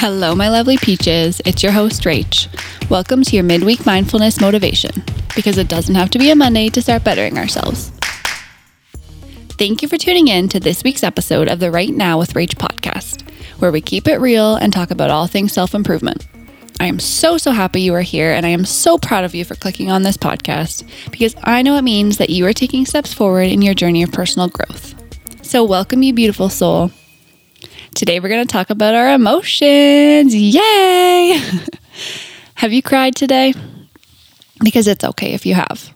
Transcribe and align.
Hello, 0.00 0.32
my 0.32 0.48
lovely 0.48 0.76
peaches. 0.76 1.42
It's 1.44 1.60
your 1.60 1.72
host, 1.72 2.04
Rach. 2.04 2.46
Welcome 2.88 3.24
to 3.24 3.34
your 3.34 3.42
midweek 3.42 3.84
mindfulness 3.84 4.40
motivation 4.40 5.02
because 5.34 5.58
it 5.58 5.66
doesn't 5.66 5.96
have 5.96 6.08
to 6.10 6.20
be 6.20 6.30
a 6.30 6.36
Monday 6.36 6.68
to 6.68 6.80
start 6.80 7.02
bettering 7.02 7.36
ourselves. 7.36 7.90
Thank 9.58 9.82
you 9.82 9.88
for 9.88 9.98
tuning 9.98 10.28
in 10.28 10.48
to 10.50 10.60
this 10.60 10.84
week's 10.84 11.02
episode 11.02 11.48
of 11.48 11.58
the 11.58 11.72
Right 11.72 11.90
Now 11.90 12.16
with 12.16 12.34
Rach 12.34 12.54
podcast, 12.54 13.28
where 13.58 13.72
we 13.72 13.80
keep 13.80 14.06
it 14.06 14.18
real 14.20 14.54
and 14.54 14.72
talk 14.72 14.92
about 14.92 15.10
all 15.10 15.26
things 15.26 15.52
self 15.52 15.74
improvement. 15.74 16.28
I 16.78 16.86
am 16.86 17.00
so, 17.00 17.36
so 17.36 17.50
happy 17.50 17.80
you 17.80 17.92
are 17.94 18.00
here, 18.00 18.30
and 18.30 18.46
I 18.46 18.50
am 18.50 18.64
so 18.64 18.98
proud 18.98 19.24
of 19.24 19.34
you 19.34 19.44
for 19.44 19.56
clicking 19.56 19.90
on 19.90 20.04
this 20.04 20.16
podcast 20.16 20.88
because 21.10 21.34
I 21.42 21.62
know 21.62 21.74
it 21.74 21.82
means 21.82 22.18
that 22.18 22.30
you 22.30 22.46
are 22.46 22.52
taking 22.52 22.86
steps 22.86 23.12
forward 23.12 23.48
in 23.48 23.62
your 23.62 23.74
journey 23.74 24.04
of 24.04 24.12
personal 24.12 24.46
growth. 24.46 24.94
So, 25.44 25.64
welcome, 25.64 26.04
you 26.04 26.12
beautiful 26.12 26.50
soul. 26.50 26.92
Today, 27.98 28.20
we're 28.20 28.28
going 28.28 28.46
to 28.46 28.52
talk 28.52 28.70
about 28.70 28.94
our 28.94 29.12
emotions. 29.12 30.32
Yay! 30.32 31.42
have 32.54 32.72
you 32.72 32.80
cried 32.80 33.16
today? 33.16 33.52
Because 34.62 34.86
it's 34.86 35.02
okay 35.02 35.34
if 35.34 35.44
you 35.44 35.54
have. 35.54 35.92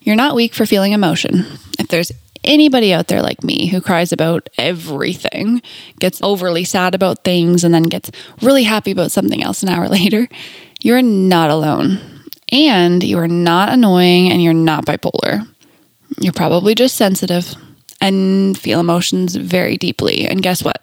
You're 0.00 0.16
not 0.16 0.34
weak 0.34 0.54
for 0.54 0.64
feeling 0.64 0.92
emotion. 0.92 1.44
If 1.78 1.88
there's 1.88 2.10
anybody 2.42 2.94
out 2.94 3.08
there 3.08 3.20
like 3.20 3.44
me 3.44 3.66
who 3.66 3.82
cries 3.82 4.12
about 4.12 4.48
everything, 4.56 5.60
gets 5.98 6.22
overly 6.22 6.64
sad 6.64 6.94
about 6.94 7.22
things, 7.22 7.64
and 7.64 7.74
then 7.74 7.82
gets 7.82 8.10
really 8.40 8.62
happy 8.62 8.90
about 8.90 9.12
something 9.12 9.42
else 9.42 9.62
an 9.62 9.68
hour 9.68 9.88
later, 9.90 10.26
you're 10.80 11.02
not 11.02 11.50
alone. 11.50 12.00
And 12.50 13.04
you 13.04 13.18
are 13.18 13.28
not 13.28 13.68
annoying 13.68 14.32
and 14.32 14.42
you're 14.42 14.54
not 14.54 14.86
bipolar. 14.86 15.46
You're 16.18 16.32
probably 16.32 16.74
just 16.74 16.96
sensitive 16.96 17.54
and 18.00 18.56
feel 18.56 18.80
emotions 18.80 19.36
very 19.36 19.76
deeply. 19.76 20.26
And 20.26 20.42
guess 20.42 20.64
what? 20.64 20.82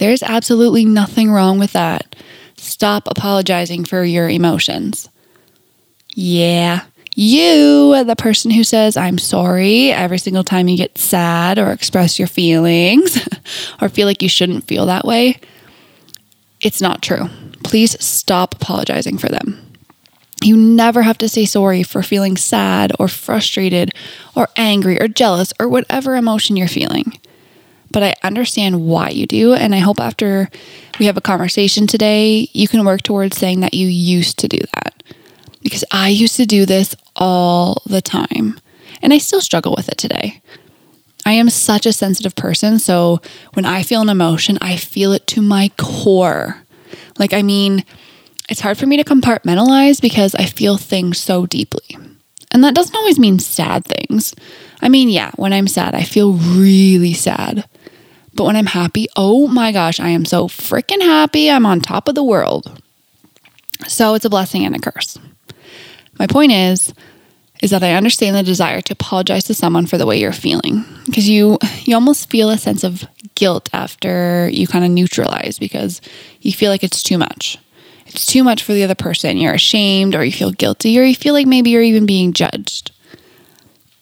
There's 0.00 0.22
absolutely 0.22 0.86
nothing 0.86 1.30
wrong 1.30 1.58
with 1.58 1.74
that. 1.74 2.16
Stop 2.56 3.06
apologizing 3.06 3.84
for 3.84 4.02
your 4.02 4.30
emotions. 4.30 5.10
Yeah, 6.14 6.84
you, 7.14 8.02
the 8.04 8.16
person 8.16 8.50
who 8.50 8.64
says, 8.64 8.96
I'm 8.96 9.18
sorry 9.18 9.92
every 9.92 10.16
single 10.16 10.42
time 10.42 10.68
you 10.68 10.78
get 10.78 10.96
sad 10.96 11.58
or 11.58 11.70
express 11.70 12.18
your 12.18 12.28
feelings 12.28 13.28
or 13.82 13.90
feel 13.90 14.06
like 14.06 14.22
you 14.22 14.28
shouldn't 14.30 14.64
feel 14.64 14.86
that 14.86 15.04
way, 15.04 15.38
it's 16.62 16.80
not 16.80 17.02
true. 17.02 17.28
Please 17.62 18.02
stop 18.02 18.54
apologizing 18.54 19.18
for 19.18 19.28
them. 19.28 19.62
You 20.42 20.56
never 20.56 21.02
have 21.02 21.18
to 21.18 21.28
say 21.28 21.44
sorry 21.44 21.82
for 21.82 22.02
feeling 22.02 22.38
sad 22.38 22.92
or 22.98 23.06
frustrated 23.06 23.92
or 24.34 24.48
angry 24.56 24.98
or 24.98 25.08
jealous 25.08 25.52
or 25.60 25.68
whatever 25.68 26.16
emotion 26.16 26.56
you're 26.56 26.68
feeling. 26.68 27.12
But 27.90 28.02
I 28.02 28.14
understand 28.22 28.86
why 28.86 29.08
you 29.10 29.26
do. 29.26 29.54
And 29.54 29.74
I 29.74 29.78
hope 29.78 30.00
after 30.00 30.48
we 30.98 31.06
have 31.06 31.16
a 31.16 31.22
conversation 31.22 31.86
today, 31.86 32.48
you 32.52 32.68
can 32.68 32.84
work 32.84 33.02
towards 33.02 33.36
saying 33.36 33.60
that 33.60 33.74
you 33.74 33.86
used 33.86 34.38
to 34.38 34.48
do 34.48 34.58
that. 34.74 35.02
Because 35.62 35.84
I 35.90 36.08
used 36.08 36.36
to 36.36 36.46
do 36.46 36.66
this 36.66 36.94
all 37.16 37.82
the 37.86 38.00
time. 38.00 38.58
And 39.02 39.12
I 39.12 39.18
still 39.18 39.40
struggle 39.40 39.74
with 39.76 39.88
it 39.88 39.98
today. 39.98 40.40
I 41.26 41.32
am 41.32 41.50
such 41.50 41.86
a 41.86 41.92
sensitive 41.92 42.34
person. 42.34 42.78
So 42.78 43.20
when 43.54 43.64
I 43.64 43.82
feel 43.82 44.00
an 44.00 44.08
emotion, 44.08 44.58
I 44.60 44.76
feel 44.76 45.12
it 45.12 45.26
to 45.28 45.42
my 45.42 45.70
core. 45.76 46.62
Like, 47.18 47.32
I 47.32 47.42
mean, 47.42 47.84
it's 48.48 48.60
hard 48.60 48.78
for 48.78 48.86
me 48.86 48.96
to 48.96 49.04
compartmentalize 49.04 50.00
because 50.00 50.34
I 50.34 50.46
feel 50.46 50.76
things 50.76 51.18
so 51.18 51.46
deeply. 51.46 51.96
And 52.52 52.64
that 52.64 52.74
doesn't 52.74 52.96
always 52.96 53.18
mean 53.18 53.38
sad 53.38 53.84
things. 53.84 54.34
I 54.82 54.88
mean, 54.88 55.08
yeah, 55.08 55.30
when 55.36 55.52
I'm 55.52 55.68
sad, 55.68 55.94
I 55.94 56.02
feel 56.02 56.32
really 56.32 57.12
sad. 57.12 57.68
But 58.40 58.46
when 58.46 58.56
I'm 58.56 58.64
happy, 58.64 59.06
oh 59.16 59.48
my 59.48 59.70
gosh, 59.70 60.00
I 60.00 60.08
am 60.08 60.24
so 60.24 60.48
freaking 60.48 61.02
happy. 61.02 61.50
I'm 61.50 61.66
on 61.66 61.82
top 61.82 62.08
of 62.08 62.14
the 62.14 62.24
world. 62.24 62.80
So 63.86 64.14
it's 64.14 64.24
a 64.24 64.30
blessing 64.30 64.64
and 64.64 64.74
a 64.74 64.78
curse. 64.78 65.18
My 66.18 66.26
point 66.26 66.50
is, 66.50 66.94
is 67.62 67.70
that 67.70 67.82
I 67.82 67.92
understand 67.92 68.34
the 68.34 68.42
desire 68.42 68.80
to 68.80 68.94
apologize 68.94 69.44
to 69.44 69.52
someone 69.52 69.84
for 69.84 69.98
the 69.98 70.06
way 70.06 70.18
you're 70.18 70.32
feeling 70.32 70.86
because 71.04 71.28
you 71.28 71.58
you 71.82 71.94
almost 71.94 72.30
feel 72.30 72.48
a 72.48 72.56
sense 72.56 72.82
of 72.82 73.04
guilt 73.34 73.68
after 73.74 74.48
you 74.50 74.66
kind 74.66 74.86
of 74.86 74.90
neutralize 74.90 75.58
because 75.58 76.00
you 76.40 76.54
feel 76.54 76.70
like 76.70 76.82
it's 76.82 77.02
too 77.02 77.18
much 77.18 77.58
it's 78.06 78.24
too 78.24 78.42
much 78.42 78.62
for 78.62 78.72
the 78.72 78.84
other 78.84 78.94
person. 78.94 79.36
You're 79.36 79.52
ashamed 79.52 80.14
or 80.14 80.24
you 80.24 80.32
feel 80.32 80.50
guilty 80.50 80.98
or 80.98 81.02
you 81.02 81.14
feel 81.14 81.34
like 81.34 81.46
maybe 81.46 81.68
you're 81.68 81.82
even 81.82 82.06
being 82.06 82.32
judged. 82.32 82.90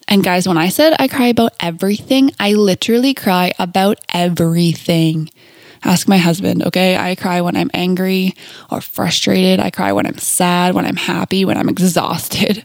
And 0.09 0.25
guys, 0.25 0.49
when 0.49 0.57
I 0.57 0.71
said 0.71 0.97
I 0.99 1.07
cry 1.07 1.27
about 1.27 1.53
everything, 1.61 2.33
I 2.41 2.55
literally 2.55 3.13
cry 3.13 3.53
about 3.59 4.01
everything. 4.13 5.31
Ask 5.85 6.09
my 6.09 6.17
husband, 6.17 6.65
okay? 6.65 6.97
I 6.97 7.15
cry 7.15 7.43
when 7.43 7.57
I'm 7.57 7.71
angry 7.75 8.35
or 8.71 8.81
frustrated. 8.81 9.61
I 9.61 9.71
cry 9.71 9.93
when 9.93 10.07
I'm 10.07 10.17
sad, 10.17 10.75
when 10.75 10.87
I'm 10.87 10.97
happy, 10.97 11.45
when 11.45 11.59
I'm 11.59 11.69
exhausted. 11.77 12.65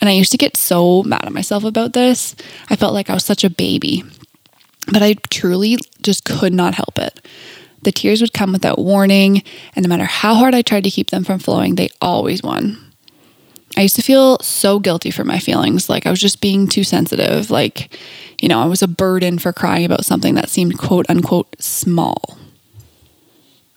And 0.00 0.10
I 0.10 0.12
used 0.12 0.32
to 0.32 0.38
get 0.38 0.56
so 0.56 1.02
mad 1.02 1.24
at 1.24 1.32
myself 1.32 1.64
about 1.64 1.94
this. 1.94 2.36
I 2.68 2.76
felt 2.76 2.92
like 2.92 3.08
I 3.08 3.14
was 3.14 3.24
such 3.24 3.42
a 3.42 3.50
baby. 3.50 4.04
But 4.92 5.02
I 5.02 5.14
truly 5.30 5.78
just 6.02 6.24
could 6.24 6.52
not 6.52 6.74
help 6.74 6.98
it. 6.98 7.26
The 7.82 7.92
tears 7.92 8.20
would 8.20 8.34
come 8.34 8.52
without 8.52 8.78
warning, 8.78 9.42
and 9.74 9.82
no 9.82 9.88
matter 9.88 10.04
how 10.04 10.34
hard 10.34 10.54
I 10.54 10.62
tried 10.62 10.84
to 10.84 10.90
keep 10.90 11.10
them 11.10 11.24
from 11.24 11.38
flowing, 11.38 11.74
they 11.76 11.88
always 12.00 12.42
won. 12.42 12.85
I 13.76 13.82
used 13.82 13.96
to 13.96 14.02
feel 14.02 14.38
so 14.40 14.78
guilty 14.78 15.10
for 15.10 15.24
my 15.24 15.38
feelings, 15.38 15.88
like 15.88 16.06
I 16.06 16.10
was 16.10 16.20
just 16.20 16.40
being 16.40 16.66
too 16.66 16.82
sensitive, 16.82 17.50
like, 17.50 17.94
you 18.40 18.48
know, 18.48 18.60
I 18.60 18.66
was 18.66 18.82
a 18.82 18.88
burden 18.88 19.38
for 19.38 19.52
crying 19.52 19.84
about 19.84 20.04
something 20.04 20.34
that 20.34 20.48
seemed 20.48 20.78
quote 20.78 21.06
unquote 21.10 21.54
small. 21.60 22.38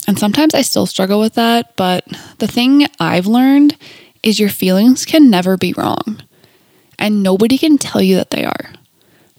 And 0.08 0.18
sometimes 0.18 0.56
I 0.56 0.62
still 0.62 0.86
struggle 0.86 1.20
with 1.20 1.34
that, 1.36 1.76
but 1.76 2.08
the 2.40 2.48
thing 2.48 2.88
I've 3.00 3.28
learned 3.28 3.76
is 4.24 4.40
your 4.40 4.50
feelings 4.50 5.06
can 5.06 5.30
never 5.30 5.58
be 5.58 5.74
wrong. 5.74 6.22
And 6.98 7.22
nobody 7.22 7.58
can 7.58 7.78
tell 7.78 8.02
you 8.02 8.16
that 8.16 8.32
they 8.32 8.44
are. 8.44 8.74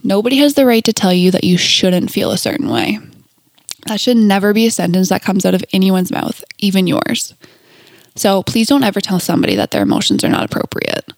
Nobody 0.02 0.36
has 0.38 0.54
the 0.54 0.64
right 0.66 0.84
to 0.84 0.92
tell 0.92 1.12
you 1.12 1.30
that 1.30 1.44
you 1.44 1.58
shouldn't 1.58 2.10
feel 2.10 2.30
a 2.30 2.38
certain 2.38 2.68
way. 2.68 2.98
That 3.86 4.00
should 4.00 4.16
never 4.16 4.52
be 4.52 4.66
a 4.66 4.70
sentence 4.70 5.08
that 5.08 5.22
comes 5.22 5.44
out 5.44 5.54
of 5.54 5.64
anyone's 5.72 6.12
mouth, 6.12 6.44
even 6.58 6.86
yours. 6.86 7.34
So 8.16 8.42
please 8.42 8.68
don't 8.68 8.84
ever 8.84 9.00
tell 9.00 9.20
somebody 9.20 9.56
that 9.56 9.70
their 9.70 9.82
emotions 9.82 10.24
are 10.24 10.28
not 10.28 10.44
appropriate. 10.44 11.10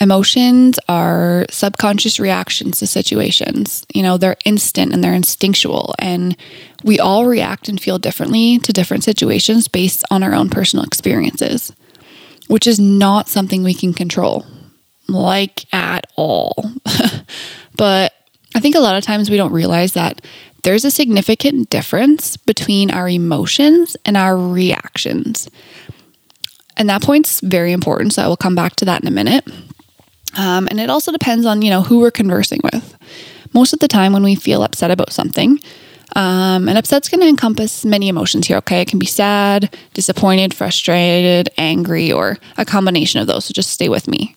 Emotions 0.00 0.78
are 0.88 1.44
subconscious 1.50 2.18
reactions 2.18 2.78
to 2.78 2.86
situations. 2.86 3.84
You 3.92 4.02
know, 4.02 4.16
they're 4.16 4.36
instant 4.46 4.94
and 4.94 5.04
they're 5.04 5.12
instinctual, 5.12 5.94
and 5.98 6.34
we 6.82 6.98
all 6.98 7.26
react 7.26 7.68
and 7.68 7.78
feel 7.78 7.98
differently 7.98 8.58
to 8.60 8.72
different 8.72 9.04
situations 9.04 9.68
based 9.68 10.02
on 10.10 10.22
our 10.22 10.32
own 10.32 10.48
personal 10.48 10.86
experiences, 10.86 11.74
which 12.48 12.66
is 12.66 12.80
not 12.80 13.28
something 13.28 13.62
we 13.62 13.74
can 13.74 13.92
control, 13.92 14.46
like 15.06 15.66
at 15.70 16.06
all. 16.16 16.54
but 17.76 18.14
I 18.54 18.60
think 18.60 18.76
a 18.76 18.80
lot 18.80 18.96
of 18.96 19.04
times 19.04 19.28
we 19.28 19.36
don't 19.36 19.52
realize 19.52 19.92
that 19.92 20.22
there's 20.62 20.84
a 20.84 20.90
significant 20.90 21.70
difference 21.70 22.36
between 22.36 22.90
our 22.90 23.08
emotions 23.08 23.96
and 24.04 24.16
our 24.16 24.36
reactions. 24.36 25.48
And 26.76 26.88
that 26.88 27.02
point's 27.02 27.40
very 27.40 27.72
important. 27.72 28.14
So 28.14 28.24
I 28.24 28.28
will 28.28 28.36
come 28.36 28.54
back 28.54 28.76
to 28.76 28.84
that 28.86 29.02
in 29.02 29.08
a 29.08 29.10
minute. 29.10 29.46
Um, 30.36 30.68
and 30.70 30.80
it 30.80 30.90
also 30.90 31.12
depends 31.12 31.44
on, 31.44 31.62
you 31.62 31.70
know, 31.70 31.82
who 31.82 32.00
we're 32.00 32.10
conversing 32.10 32.60
with. 32.62 32.96
Most 33.52 33.72
of 33.72 33.80
the 33.80 33.88
time 33.88 34.12
when 34.12 34.22
we 34.22 34.34
feel 34.34 34.62
upset 34.62 34.90
about 34.90 35.12
something, 35.12 35.58
um, 36.16 36.68
and 36.68 36.78
upset's 36.78 37.08
going 37.08 37.20
to 37.20 37.28
encompass 37.28 37.84
many 37.84 38.08
emotions 38.08 38.46
here, 38.46 38.56
okay? 38.58 38.80
It 38.80 38.88
can 38.88 38.98
be 38.98 39.06
sad, 39.06 39.76
disappointed, 39.94 40.54
frustrated, 40.54 41.48
angry, 41.56 42.10
or 42.12 42.38
a 42.56 42.64
combination 42.64 43.20
of 43.20 43.26
those. 43.26 43.44
So 43.44 43.52
just 43.52 43.70
stay 43.70 43.88
with 43.88 44.08
me. 44.08 44.34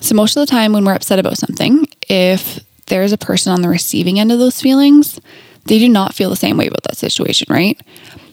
So, 0.00 0.14
most 0.14 0.36
of 0.36 0.46
the 0.46 0.50
time 0.50 0.72
when 0.72 0.84
we're 0.84 0.94
upset 0.94 1.18
about 1.18 1.38
something, 1.38 1.88
if 2.08 2.60
there 2.86 3.02
is 3.02 3.12
a 3.12 3.18
person 3.18 3.52
on 3.52 3.62
the 3.62 3.68
receiving 3.68 4.18
end 4.18 4.32
of 4.32 4.38
those 4.38 4.60
feelings, 4.60 5.20
they 5.64 5.78
do 5.78 5.88
not 5.88 6.14
feel 6.14 6.30
the 6.30 6.36
same 6.36 6.56
way 6.56 6.66
about 6.66 6.82
that 6.84 6.96
situation, 6.96 7.46
right? 7.50 7.80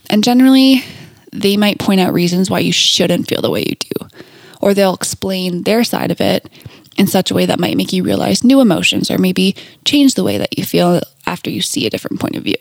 And 0.10 0.24
generally, 0.24 0.84
they 1.32 1.58
might 1.58 1.80
point 1.80 2.00
out 2.00 2.14
reasons 2.14 2.50
why 2.50 2.60
you 2.60 2.72
shouldn't 2.72 3.28
feel 3.28 3.42
the 3.42 3.50
way 3.50 3.62
you 3.62 3.76
do, 3.76 4.08
or 4.62 4.74
they'll 4.74 4.94
explain 4.94 5.64
their 5.64 5.84
side 5.84 6.12
of 6.12 6.22
it 6.22 6.48
in 6.98 7.08
such 7.08 7.32
a 7.32 7.34
way 7.34 7.46
that 7.46 7.60
might 7.60 7.78
make 7.78 7.92
you 7.92 8.04
realize 8.04 8.44
new 8.44 8.62
emotions 8.62 9.10
or 9.10 9.18
maybe 9.18 9.56
change 9.84 10.14
the 10.14 10.24
way 10.24 10.38
that 10.38 10.58
you 10.58 10.64
feel 10.64 11.02
after 11.26 11.50
you 11.50 11.62
see 11.62 11.88
a 11.88 11.90
different 11.90 12.20
point 12.20 12.36
of 12.36 12.44
view. 12.44 12.56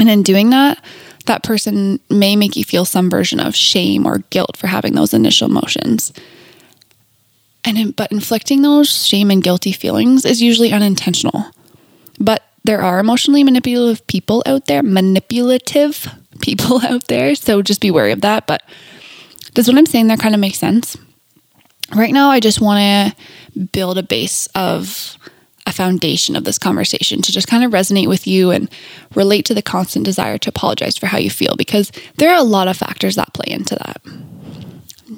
And 0.00 0.10
in 0.10 0.22
doing 0.22 0.50
that, 0.50 0.84
that 1.26 1.44
person 1.44 2.00
may 2.10 2.34
make 2.34 2.56
you 2.56 2.64
feel 2.64 2.84
some 2.84 3.08
version 3.08 3.38
of 3.38 3.54
shame 3.54 4.06
or 4.06 4.18
guilt 4.30 4.56
for 4.56 4.66
having 4.66 4.94
those 4.94 5.14
initial 5.14 5.48
emotions. 5.48 6.12
And 7.64 7.94
but 7.94 8.10
inflicting 8.10 8.62
those 8.62 9.06
shame 9.06 9.30
and 9.30 9.42
guilty 9.42 9.72
feelings 9.72 10.24
is 10.24 10.42
usually 10.42 10.72
unintentional. 10.72 11.46
But 12.18 12.42
there 12.64 12.82
are 12.82 12.98
emotionally 12.98 13.44
manipulative 13.44 14.06
people 14.06 14.42
out 14.46 14.66
there, 14.66 14.82
manipulative 14.82 16.08
people 16.40 16.84
out 16.84 17.06
there, 17.08 17.34
so 17.34 17.62
just 17.62 17.80
be 17.80 17.90
wary 17.90 18.12
of 18.12 18.20
that, 18.22 18.46
but 18.46 18.62
does 19.54 19.68
what 19.68 19.76
I'm 19.76 19.86
saying 19.86 20.06
there 20.08 20.16
kind 20.16 20.34
of 20.34 20.40
make 20.40 20.54
sense? 20.54 20.96
Right 21.94 22.12
now 22.12 22.30
I 22.30 22.40
just 22.40 22.60
want 22.60 23.14
to 23.54 23.60
build 23.60 23.98
a 23.98 24.02
base 24.02 24.46
of 24.54 25.18
a 25.66 25.72
foundation 25.72 26.34
of 26.34 26.44
this 26.44 26.58
conversation 26.58 27.22
to 27.22 27.30
just 27.30 27.46
kind 27.46 27.62
of 27.62 27.70
resonate 27.70 28.08
with 28.08 28.26
you 28.26 28.50
and 28.50 28.68
relate 29.14 29.44
to 29.46 29.54
the 29.54 29.62
constant 29.62 30.04
desire 30.04 30.38
to 30.38 30.48
apologize 30.48 30.96
for 30.98 31.06
how 31.06 31.18
you 31.18 31.30
feel 31.30 31.54
because 31.56 31.92
there 32.16 32.30
are 32.30 32.38
a 32.38 32.42
lot 32.42 32.66
of 32.66 32.76
factors 32.76 33.16
that 33.16 33.32
play 33.34 33.52
into 33.52 33.76
that. 33.76 34.00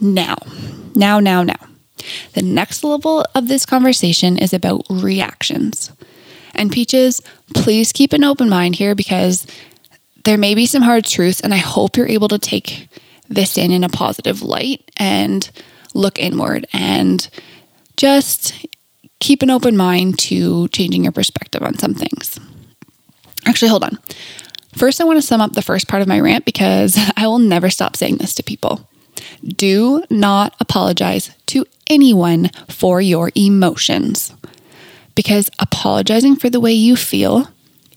Now, 0.02 0.36
now, 0.94 1.20
now, 1.20 1.42
now. 1.42 1.73
The 2.32 2.42
next 2.42 2.84
level 2.84 3.24
of 3.34 3.48
this 3.48 3.66
conversation 3.66 4.38
is 4.38 4.52
about 4.52 4.84
reactions. 4.88 5.90
And 6.54 6.70
Peaches, 6.70 7.20
please 7.54 7.92
keep 7.92 8.12
an 8.12 8.24
open 8.24 8.48
mind 8.48 8.76
here 8.76 8.94
because 8.94 9.46
there 10.24 10.38
may 10.38 10.54
be 10.54 10.66
some 10.66 10.82
hard 10.82 11.04
truths, 11.04 11.40
and 11.40 11.52
I 11.52 11.58
hope 11.58 11.96
you're 11.96 12.08
able 12.08 12.28
to 12.28 12.38
take 12.38 12.88
this 13.28 13.58
in 13.58 13.70
in 13.70 13.84
a 13.84 13.88
positive 13.88 14.42
light 14.42 14.90
and 14.96 15.50
look 15.94 16.18
inward 16.18 16.66
and 16.72 17.28
just 17.96 18.66
keep 19.20 19.42
an 19.42 19.50
open 19.50 19.76
mind 19.76 20.18
to 20.18 20.68
changing 20.68 21.04
your 21.04 21.12
perspective 21.12 21.62
on 21.62 21.78
some 21.78 21.94
things. 21.94 22.38
Actually, 23.46 23.68
hold 23.68 23.84
on. 23.84 23.98
First, 24.76 25.00
I 25.00 25.04
want 25.04 25.18
to 25.18 25.26
sum 25.26 25.40
up 25.40 25.52
the 25.52 25.62
first 25.62 25.88
part 25.88 26.02
of 26.02 26.08
my 26.08 26.20
rant 26.20 26.44
because 26.44 26.98
I 27.16 27.26
will 27.26 27.38
never 27.38 27.70
stop 27.70 27.96
saying 27.96 28.16
this 28.16 28.34
to 28.34 28.42
people. 28.42 28.88
Do 29.44 30.04
not 30.10 30.54
apologize 30.60 31.30
to 31.46 31.66
anyone 31.88 32.50
for 32.68 33.00
your 33.00 33.30
emotions 33.34 34.32
because 35.14 35.50
apologizing 35.58 36.36
for 36.36 36.50
the 36.50 36.60
way 36.60 36.72
you 36.72 36.96
feel 36.96 37.48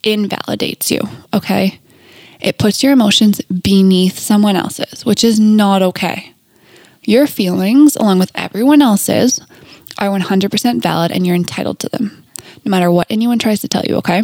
invalidates 0.03 0.91
you, 0.91 1.01
okay? 1.33 1.79
It 2.39 2.57
puts 2.57 2.83
your 2.83 2.94
emotions 2.94 3.41
beneath 3.41 4.19
someone 4.19 4.56
else's, 4.56 5.06
which 5.06 5.24
is 5.24 5.39
not 5.39 5.81
okay. 5.81 6.33
Your 7.03 7.25
feelings, 7.25 7.95
along 7.95 8.19
with 8.19 8.31
everyone 8.35 8.81
else's, 8.81 9.39
are 9.97 10.09
100% 10.09 10.81
valid 10.81 11.12
and 11.12 11.25
you're 11.25 11.35
entitled 11.35 11.79
to 11.79 11.89
them, 11.89 12.24
no 12.63 12.69
matter 12.69 12.91
what 12.91 13.07
anyone 13.09 13.39
tries 13.39 13.62
to 13.62 13.68
tell 13.68 13.83
you, 13.85 13.95
okay? 13.95 14.24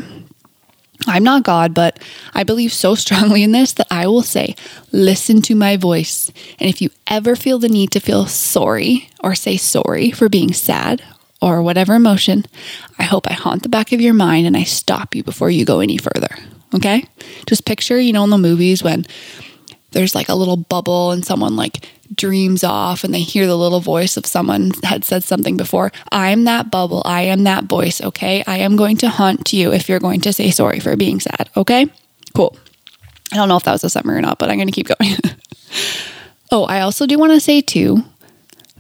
I'm 1.07 1.23
not 1.23 1.43
God, 1.43 1.73
but 1.73 1.99
I 2.33 2.43
believe 2.43 2.71
so 2.71 2.95
strongly 2.95 3.43
in 3.43 3.51
this 3.51 3.73
that 3.73 3.87
I 3.91 4.07
will 4.07 4.21
say, 4.21 4.55
listen 4.91 5.41
to 5.43 5.55
my 5.55 5.77
voice. 5.77 6.31
And 6.59 6.69
if 6.69 6.81
you 6.81 6.89
ever 7.07 7.35
feel 7.35 7.59
the 7.59 7.69
need 7.69 7.91
to 7.91 7.99
feel 7.99 8.25
sorry 8.25 9.09
or 9.21 9.35
say 9.35 9.57
sorry 9.57 10.11
for 10.11 10.29
being 10.29 10.53
sad 10.53 11.03
or 11.41 11.61
whatever 11.61 11.93
emotion, 11.95 12.45
I 12.97 13.03
hope 13.03 13.29
I 13.29 13.33
haunt 13.33 13.63
the 13.63 13.69
back 13.69 13.91
of 13.91 14.01
your 14.01 14.13
mind 14.13 14.47
and 14.47 14.55
I 14.55 14.63
stop 14.63 15.13
you 15.13 15.23
before 15.23 15.49
you 15.49 15.65
go 15.65 15.79
any 15.79 15.97
further. 15.97 16.35
Okay? 16.73 17.05
Just 17.45 17.65
picture, 17.65 17.99
you 17.99 18.13
know, 18.13 18.23
in 18.23 18.29
the 18.29 18.37
movies 18.37 18.81
when 18.81 19.05
there's 19.93 20.15
like 20.15 20.29
a 20.29 20.35
little 20.35 20.57
bubble 20.57 21.11
and 21.11 21.25
someone 21.25 21.55
like 21.55 21.87
dreams 22.13 22.63
off 22.63 23.03
and 23.03 23.13
they 23.13 23.21
hear 23.21 23.47
the 23.47 23.57
little 23.57 23.79
voice 23.79 24.17
of 24.17 24.25
someone 24.25 24.71
had 24.83 25.03
said 25.03 25.23
something 25.23 25.57
before. 25.57 25.91
I'm 26.11 26.43
that 26.43 26.69
bubble. 26.69 27.01
I 27.05 27.21
am 27.23 27.43
that 27.45 27.65
voice. 27.65 28.01
Okay. 28.01 28.43
I 28.45 28.57
am 28.57 28.75
going 28.75 28.97
to 28.97 29.09
haunt 29.09 29.53
you 29.53 29.71
if 29.71 29.89
you're 29.89 29.99
going 29.99 30.21
to 30.21 30.33
say 30.33 30.51
sorry 30.51 30.79
for 30.79 30.95
being 30.95 31.19
sad. 31.19 31.49
Okay. 31.55 31.87
Cool. 32.35 32.55
I 33.31 33.37
don't 33.37 33.49
know 33.49 33.57
if 33.57 33.63
that 33.63 33.71
was 33.71 33.83
a 33.83 33.89
summary 33.89 34.17
or 34.17 34.21
not, 34.21 34.37
but 34.37 34.49
I'm 34.49 34.57
going 34.57 34.67
to 34.67 34.73
keep 34.73 34.87
going. 34.87 35.15
oh, 36.51 36.65
I 36.65 36.81
also 36.81 37.05
do 37.07 37.17
want 37.17 37.31
to 37.33 37.39
say 37.39 37.61
too 37.61 38.03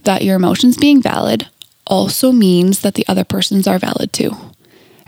that 0.03 0.23
your 0.23 0.35
emotions 0.35 0.77
being 0.77 1.01
valid 1.01 1.47
also 1.87 2.31
means 2.31 2.81
that 2.81 2.95
the 2.95 3.07
other 3.07 3.23
person's 3.23 3.67
are 3.67 3.79
valid 3.79 4.13
too. 4.13 4.31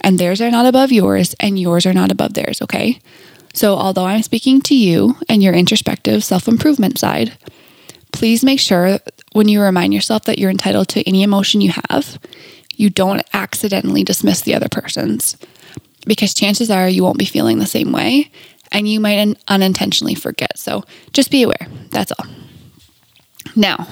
And 0.02 0.20
theirs 0.20 0.42
are 0.42 0.52
not 0.52 0.66
above 0.66 0.92
yours, 0.92 1.36
and 1.40 1.60
yours 1.60 1.86
are 1.86 1.94
not 1.94 2.12
above 2.12 2.34
theirs, 2.34 2.62
okay? 2.62 3.00
So, 3.56 3.76
although 3.76 4.06
I'm 4.06 4.22
speaking 4.22 4.60
to 4.64 4.76
you 4.76 5.16
and 5.30 5.42
your 5.42 5.54
introspective 5.54 6.26
self 6.26 6.50
improvement 6.50 7.00
side, 7.00 7.38
please 8.12 8.44
make 8.44 8.60
sure 8.60 9.00
when 9.32 9.48
you 9.48 9.62
remind 9.62 9.94
yourself 9.94 10.26
that 10.26 10.38
you're 10.38 10.52
entitled 10.52 10.90
to 10.90 11.08
any 11.08 11.24
emotion 11.24 11.62
you 11.62 11.72
have, 11.90 12.20
you 12.76 12.90
don't 12.90 13.24
accidentally 13.34 14.04
dismiss 14.04 14.42
the 14.42 14.54
other 14.54 14.68
person's 14.68 15.38
because 16.06 16.34
chances 16.34 16.70
are 16.70 16.90
you 16.90 17.02
won't 17.02 17.18
be 17.18 17.26
feeling 17.26 17.60
the 17.60 17.66
same 17.66 17.94
way 17.94 18.30
and 18.74 18.90
you 18.90 19.00
might 19.00 19.20
un- 19.20 19.38
unintentionally 19.48 20.16
forget. 20.16 20.60
So 20.60 20.84
just 21.14 21.32
be 21.32 21.44
aware. 21.44 21.68
That's 21.92 22.12
all. 22.12 22.28
Now, 23.56 23.88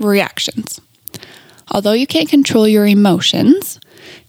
reactions. 0.00 0.80
Although 1.70 1.92
you 1.92 2.06
can't 2.08 2.28
control 2.28 2.66
your 2.66 2.86
emotions, 2.86 3.78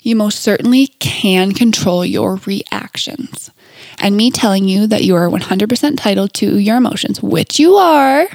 you 0.02 0.16
most 0.16 0.40
certainly 0.40 0.88
can 1.00 1.54
control 1.54 2.06
your 2.06 2.36
reactions. 2.46 3.52
And 4.00 4.16
me 4.16 4.31
telling 4.31 4.68
you 4.68 4.88
that 4.88 5.04
you 5.04 5.16
are 5.16 5.28
100% 5.30 5.84
entitled 5.84 6.34
to 6.36 6.58
your 6.58 6.78
emotions, 6.78 7.22
which 7.22 7.60
you 7.60 7.76
are, 7.76 8.28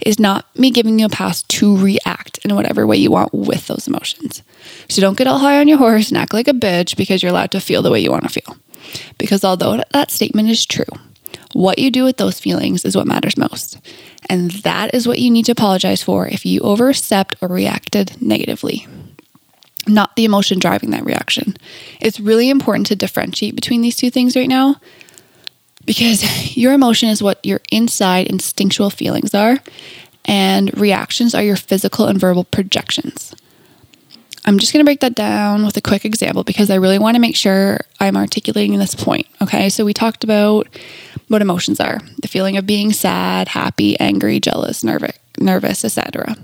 is 0.00 0.18
not 0.18 0.46
me 0.56 0.70
giving 0.70 0.98
you 0.98 1.06
a 1.06 1.10
pass 1.10 1.42
to 1.42 1.76
react 1.76 2.38
in 2.44 2.54
whatever 2.54 2.86
way 2.86 2.96
you 2.96 3.10
want 3.10 3.32
with 3.32 3.66
those 3.66 3.88
emotions. 3.88 4.42
So 4.88 5.00
don't 5.00 5.16
get 5.16 5.26
all 5.26 5.38
high 5.38 5.58
on 5.58 5.68
your 5.68 5.78
horse 5.78 6.08
and 6.08 6.18
act 6.18 6.34
like 6.34 6.48
a 6.48 6.52
bitch 6.52 6.96
because 6.96 7.22
you're 7.22 7.30
allowed 7.30 7.50
to 7.52 7.60
feel 7.60 7.82
the 7.82 7.90
way 7.90 8.00
you 8.00 8.10
want 8.10 8.24
to 8.24 8.28
feel. 8.28 8.56
Because 9.18 9.44
although 9.44 9.82
that 9.92 10.10
statement 10.10 10.48
is 10.48 10.64
true, 10.64 10.84
what 11.52 11.78
you 11.78 11.90
do 11.90 12.04
with 12.04 12.18
those 12.18 12.38
feelings 12.38 12.84
is 12.84 12.96
what 12.96 13.06
matters 13.06 13.36
most. 13.36 13.78
And 14.28 14.50
that 14.62 14.94
is 14.94 15.08
what 15.08 15.18
you 15.18 15.30
need 15.30 15.46
to 15.46 15.52
apologize 15.52 16.02
for 16.02 16.26
if 16.26 16.44
you 16.44 16.60
overstepped 16.60 17.36
or 17.40 17.48
reacted 17.48 18.20
negatively. 18.20 18.86
Not 19.86 20.16
the 20.16 20.24
emotion 20.24 20.58
driving 20.58 20.90
that 20.90 21.04
reaction. 21.04 21.56
It's 22.00 22.18
really 22.18 22.50
important 22.50 22.86
to 22.86 22.96
differentiate 22.96 23.54
between 23.54 23.82
these 23.82 23.96
two 23.96 24.10
things 24.10 24.34
right 24.36 24.48
now 24.48 24.80
because 25.86 26.56
your 26.56 26.72
emotion 26.72 27.08
is 27.08 27.22
what 27.22 27.44
your 27.44 27.60
inside 27.70 28.26
instinctual 28.26 28.90
feelings 28.90 29.34
are, 29.34 29.58
and 30.24 30.76
reactions 30.78 31.34
are 31.34 31.42
your 31.42 31.56
physical 31.56 32.06
and 32.06 32.20
verbal 32.20 32.44
projections. 32.44 33.34
I'm 34.44 34.58
just 34.58 34.72
going 34.72 34.84
to 34.84 34.88
break 34.88 35.00
that 35.00 35.16
down 35.16 35.64
with 35.64 35.76
a 35.76 35.80
quick 35.80 36.04
example 36.04 36.44
because 36.44 36.70
I 36.70 36.76
really 36.76 37.00
want 37.00 37.16
to 37.16 37.20
make 37.20 37.34
sure 37.34 37.80
I'm 37.98 38.16
articulating 38.16 38.78
this 38.78 38.94
point. 38.94 39.26
Okay, 39.42 39.68
so 39.68 39.84
we 39.84 39.92
talked 39.92 40.22
about 40.22 40.68
what 41.26 41.42
emotions 41.42 41.80
are 41.80 41.98
the 42.22 42.28
feeling 42.28 42.56
of 42.56 42.64
being 42.66 42.92
sad, 42.92 43.48
happy, 43.48 43.98
angry, 43.98 44.38
jealous, 44.38 44.84
nervous, 44.84 45.18
nervous 45.38 45.84
etc. 45.84 46.36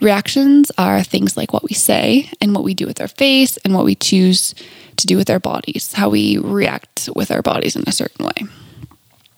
Reactions 0.00 0.70
are 0.76 1.02
things 1.02 1.36
like 1.36 1.52
what 1.52 1.64
we 1.64 1.74
say 1.74 2.30
and 2.40 2.54
what 2.54 2.64
we 2.64 2.74
do 2.74 2.86
with 2.86 3.00
our 3.00 3.08
face 3.08 3.56
and 3.58 3.74
what 3.74 3.84
we 3.84 3.94
choose 3.94 4.54
to 4.96 5.06
do 5.06 5.16
with 5.16 5.30
our 5.30 5.40
bodies, 5.40 5.92
how 5.92 6.08
we 6.08 6.38
react 6.38 7.08
with 7.14 7.30
our 7.30 7.42
bodies 7.42 7.76
in 7.76 7.84
a 7.86 7.92
certain 7.92 8.26
way. 8.26 8.48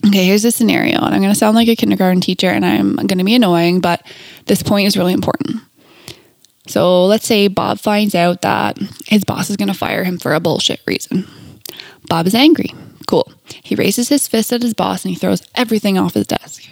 Okay, 0.06 0.24
here's 0.24 0.44
a 0.44 0.52
scenario, 0.52 0.96
and 0.96 1.14
I'm 1.14 1.20
going 1.20 1.32
to 1.32 1.38
sound 1.38 1.56
like 1.56 1.68
a 1.68 1.76
kindergarten 1.76 2.20
teacher 2.20 2.48
and 2.48 2.64
I'm 2.64 2.96
going 2.96 3.18
to 3.18 3.24
be 3.24 3.34
annoying, 3.34 3.80
but 3.80 4.06
this 4.46 4.62
point 4.62 4.86
is 4.86 4.96
really 4.96 5.12
important. 5.12 5.60
So 6.66 7.06
let's 7.06 7.26
say 7.26 7.48
Bob 7.48 7.80
finds 7.80 8.14
out 8.14 8.42
that 8.42 8.78
his 9.06 9.24
boss 9.24 9.50
is 9.50 9.56
going 9.56 9.68
to 9.68 9.74
fire 9.74 10.04
him 10.04 10.18
for 10.18 10.34
a 10.34 10.40
bullshit 10.40 10.80
reason. 10.86 11.26
Bob 12.08 12.26
is 12.26 12.34
angry. 12.34 12.72
Cool. 13.06 13.32
He 13.64 13.74
raises 13.74 14.08
his 14.08 14.28
fist 14.28 14.52
at 14.52 14.62
his 14.62 14.74
boss 14.74 15.04
and 15.04 15.10
he 15.10 15.18
throws 15.18 15.42
everything 15.54 15.98
off 15.98 16.14
his 16.14 16.26
desk. 16.26 16.64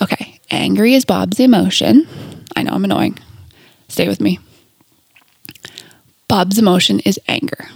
Okay, 0.00 0.40
angry 0.50 0.94
is 0.94 1.04
Bob's 1.04 1.40
emotion. 1.40 2.06
I 2.56 2.62
know 2.62 2.72
I'm 2.72 2.84
annoying. 2.84 3.18
Stay 3.88 4.08
with 4.08 4.20
me. 4.20 4.38
Bob's 6.28 6.58
emotion 6.58 7.00
is 7.00 7.20
anger. 7.28 7.68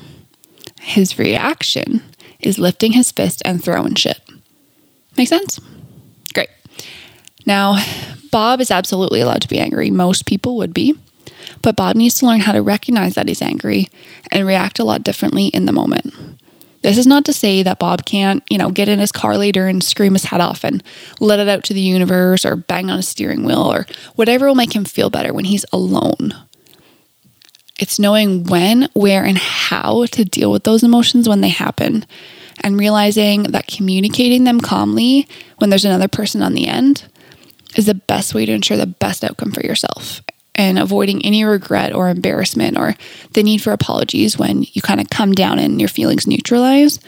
His 0.81 1.19
reaction 1.19 2.03
is 2.41 2.59
lifting 2.59 2.93
his 2.93 3.13
fist 3.13 3.43
and 3.45 3.63
throwing 3.63 3.95
shit. 3.95 4.21
Make 5.17 5.29
sense? 5.29 5.61
Great. 6.33 6.49
Now, 7.45 7.83
Bob 8.31 8.61
is 8.61 8.71
absolutely 8.71 9.21
allowed 9.21 9.43
to 9.43 9.49
be 9.49 9.59
angry. 9.59 9.91
Most 9.91 10.27
people 10.27 10.57
would 10.57 10.73
be. 10.73 10.95
But 11.63 11.77
Bob 11.77 11.97
needs 11.97 12.17
to 12.17 12.27
learn 12.27 12.41
how 12.41 12.53
to 12.53 12.63
recognize 12.63 13.15
that 13.15 13.29
he's 13.29 13.43
angry 13.43 13.89
and 14.31 14.47
react 14.47 14.79
a 14.79 14.85
lot 14.85 15.03
differently 15.03 15.47
in 15.49 15.67
the 15.67 15.73
moment. 15.73 16.15
This 16.83 16.99
is 16.99 17.07
not 17.07 17.25
to 17.25 17.33
say 17.33 17.63
that 17.63 17.79
Bob 17.79 18.05
can't, 18.05 18.43
you 18.51 18.59
know, 18.59 18.71
get 18.71 18.89
in 18.89 18.99
his 18.99 19.13
car 19.13 19.37
later 19.37 19.67
and 19.67 19.83
scream 19.83 20.13
his 20.13 20.25
head 20.25 20.41
off 20.41 20.65
and 20.65 20.83
let 21.21 21.41
it 21.41 21.49
out 21.49 21.65
to 21.65 21.75
the 21.75 21.81
universe 21.81 22.45
or 22.45 22.57
bang 22.57 22.91
on 22.91 22.99
a 22.99 23.03
steering 23.03 23.45
wheel 23.45 23.63
or 23.63 23.87
whatever 24.15 24.47
will 24.47 24.55
make 24.55 24.75
him 24.75 24.85
feel 24.85 25.11
better 25.11 25.33
when 25.33 25.47
he's 25.47 25.65
alone. 25.73 26.33
It's 27.79 27.99
knowing 27.99 28.45
when, 28.45 28.89
where, 28.95 29.25
and 29.25 29.37
how 29.37 30.07
to 30.07 30.25
deal 30.25 30.51
with 30.51 30.65
those 30.65 30.83
emotions 30.83 31.29
when 31.29 31.43
they 31.43 31.51
happen, 31.51 32.07
and 32.63 32.81
realizing 32.81 33.45
that 33.45 33.67
communicating 33.67 34.45
them 34.45 34.61
calmly 34.61 35.29
when 35.59 35.69
there's 35.69 35.85
another 35.85 36.09
person 36.09 36.41
on 36.41 36.55
the 36.55 36.67
end 36.67 37.05
is 37.77 37.85
the 37.85 37.95
best 37.95 38.35
way 38.35 38.47
to 38.47 38.53
ensure 38.53 38.79
the 38.79 38.87
best 38.87 39.23
outcome 39.23 39.53
for 39.53 39.61
yourself 39.61 40.23
and 40.57 40.79
avoiding 40.79 41.25
any 41.25 41.45
regret 41.45 41.95
or 41.95 42.09
embarrassment 42.09 42.77
or 42.77 42.95
the 43.33 43.43
need 43.43 43.59
for 43.59 43.73
apologies 43.73 44.39
when 44.39 44.65
you 44.73 44.83
kind 44.83 45.01
of 45.01 45.11
come 45.11 45.33
down 45.33 45.59
and 45.59 45.81
your 45.81 45.89
feelings 45.89 46.27
neutralize 46.27 46.99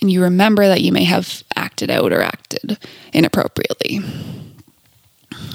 and 0.00 0.10
you 0.10 0.22
remember 0.22 0.66
that 0.68 0.80
you 0.82 0.92
may 0.92 1.04
have 1.04 1.42
acted 1.56 1.90
out 1.90 2.12
or 2.12 2.22
acted 2.22 2.78
inappropriately. 3.12 4.00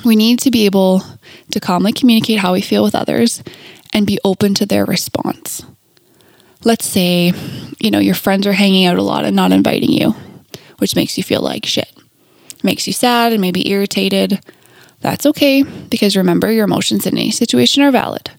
We 0.05 0.15
need 0.15 0.39
to 0.39 0.51
be 0.51 0.65
able 0.65 1.03
to 1.51 1.59
calmly 1.59 1.93
communicate 1.93 2.39
how 2.39 2.53
we 2.53 2.61
feel 2.61 2.83
with 2.83 2.95
others 2.95 3.43
and 3.93 4.05
be 4.05 4.19
open 4.23 4.53
to 4.55 4.65
their 4.65 4.85
response. 4.85 5.63
Let's 6.63 6.85
say, 6.85 7.33
you 7.79 7.91
know, 7.91 7.99
your 7.99 8.15
friends 8.15 8.47
are 8.47 8.53
hanging 8.53 8.85
out 8.85 8.97
a 8.97 9.03
lot 9.03 9.25
and 9.25 9.35
not 9.35 9.51
inviting 9.51 9.91
you, 9.91 10.15
which 10.79 10.95
makes 10.95 11.17
you 11.17 11.23
feel 11.23 11.41
like 11.41 11.65
shit. 11.65 11.91
Makes 12.63 12.87
you 12.87 12.93
sad 12.93 13.31
and 13.31 13.41
maybe 13.41 13.69
irritated. 13.69 14.41
That's 15.01 15.25
okay 15.25 15.63
because 15.63 16.17
remember, 16.17 16.51
your 16.51 16.65
emotions 16.65 17.05
in 17.05 17.17
any 17.17 17.31
situation 17.31 17.83
are 17.83 17.91
valid. 17.91 18.31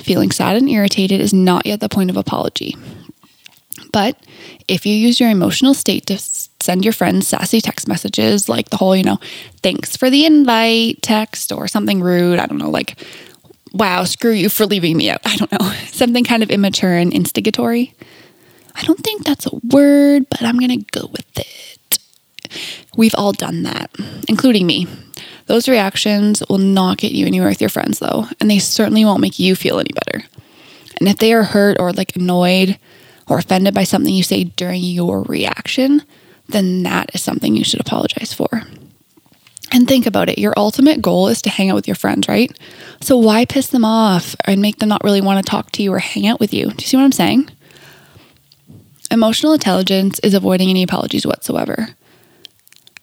Feeling 0.00 0.30
sad 0.30 0.56
and 0.56 0.68
irritated 0.68 1.20
is 1.20 1.34
not 1.34 1.66
yet 1.66 1.80
the 1.80 1.88
point 1.88 2.10
of 2.10 2.16
apology. 2.16 2.76
But 3.92 4.16
if 4.68 4.86
you 4.86 4.94
use 4.94 5.20
your 5.20 5.30
emotional 5.30 5.74
state 5.74 6.06
to 6.06 6.18
send 6.18 6.84
your 6.84 6.92
friends 6.94 7.28
sassy 7.28 7.60
text 7.60 7.86
messages, 7.86 8.48
like 8.48 8.70
the 8.70 8.78
whole, 8.78 8.96
you 8.96 9.02
know, 9.02 9.18
thanks 9.62 9.96
for 9.96 10.08
the 10.08 10.24
invite 10.24 11.02
text 11.02 11.52
or 11.52 11.68
something 11.68 12.00
rude, 12.00 12.38
I 12.38 12.46
don't 12.46 12.58
know, 12.58 12.70
like, 12.70 12.98
wow, 13.72 14.04
screw 14.04 14.32
you 14.32 14.48
for 14.48 14.64
leaving 14.64 14.96
me 14.96 15.10
out, 15.10 15.20
I 15.24 15.36
don't 15.36 15.52
know, 15.52 15.72
something 15.86 16.24
kind 16.24 16.42
of 16.42 16.50
immature 16.50 16.94
and 16.94 17.12
instigatory. 17.12 17.94
I 18.74 18.82
don't 18.84 19.00
think 19.00 19.24
that's 19.24 19.46
a 19.46 19.54
word, 19.70 20.26
but 20.30 20.42
I'm 20.42 20.58
going 20.58 20.80
to 20.80 20.98
go 20.98 21.06
with 21.08 21.38
it. 21.38 21.98
We've 22.96 23.14
all 23.16 23.32
done 23.32 23.62
that, 23.64 23.90
including 24.28 24.66
me. 24.66 24.86
Those 25.46 25.68
reactions 25.68 26.42
will 26.48 26.58
not 26.58 26.98
get 26.98 27.12
you 27.12 27.26
anywhere 27.26 27.48
with 27.48 27.60
your 27.60 27.70
friends, 27.70 27.98
though, 27.98 28.26
and 28.40 28.50
they 28.50 28.58
certainly 28.58 29.04
won't 29.04 29.20
make 29.20 29.38
you 29.38 29.54
feel 29.54 29.78
any 29.78 29.92
better. 29.92 30.24
And 30.98 31.08
if 31.08 31.18
they 31.18 31.32
are 31.32 31.42
hurt 31.42 31.78
or 31.80 31.92
like 31.92 32.16
annoyed 32.16 32.78
or 33.28 33.38
offended 33.38 33.74
by 33.74 33.84
something 33.84 34.14
you 34.14 34.22
say 34.22 34.44
during 34.44 34.82
your 34.82 35.22
reaction, 35.22 36.02
then 36.48 36.82
that 36.84 37.14
is 37.14 37.22
something 37.22 37.56
you 37.56 37.64
should 37.64 37.80
apologize 37.80 38.32
for. 38.32 38.62
And 39.72 39.88
think 39.88 40.06
about 40.06 40.28
it 40.28 40.38
your 40.38 40.52
ultimate 40.56 41.00
goal 41.00 41.28
is 41.28 41.40
to 41.42 41.50
hang 41.50 41.70
out 41.70 41.74
with 41.74 41.88
your 41.88 41.94
friends, 41.94 42.28
right? 42.28 42.56
So 43.00 43.16
why 43.16 43.46
piss 43.46 43.68
them 43.68 43.84
off 43.84 44.36
and 44.44 44.60
make 44.60 44.78
them 44.78 44.88
not 44.88 45.02
really 45.02 45.22
want 45.22 45.44
to 45.44 45.50
talk 45.50 45.72
to 45.72 45.82
you 45.82 45.92
or 45.92 45.98
hang 45.98 46.26
out 46.26 46.40
with 46.40 46.52
you? 46.52 46.68
Do 46.68 46.82
you 46.82 46.86
see 46.86 46.96
what 46.96 47.04
I'm 47.04 47.12
saying? 47.12 47.50
Emotional 49.10 49.54
intelligence 49.54 50.18
is 50.20 50.34
avoiding 50.34 50.68
any 50.68 50.82
apologies 50.82 51.26
whatsoever. 51.26 51.88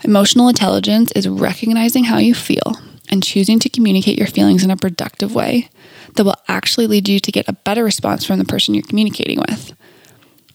Emotional 0.10 0.50
intelligence 0.50 1.12
is 1.12 1.30
recognizing 1.30 2.06
how 2.06 2.18
you 2.18 2.34
feel 2.34 2.82
and 3.10 3.22
choosing 3.22 3.60
to 3.60 3.70
communicate 3.70 4.18
your 4.18 4.26
feelings 4.26 4.64
in 4.64 4.72
a 4.72 4.76
productive 4.76 5.36
way 5.36 5.70
that 6.16 6.24
will 6.24 6.34
actually 6.48 6.88
lead 6.88 7.08
you 7.08 7.20
to 7.20 7.32
get 7.32 7.48
a 7.48 7.54
better 7.54 7.84
response 7.84 8.26
from 8.26 8.40
the 8.40 8.44
person 8.44 8.74
you're 8.74 8.82
communicating 8.82 9.38
with. 9.38 9.72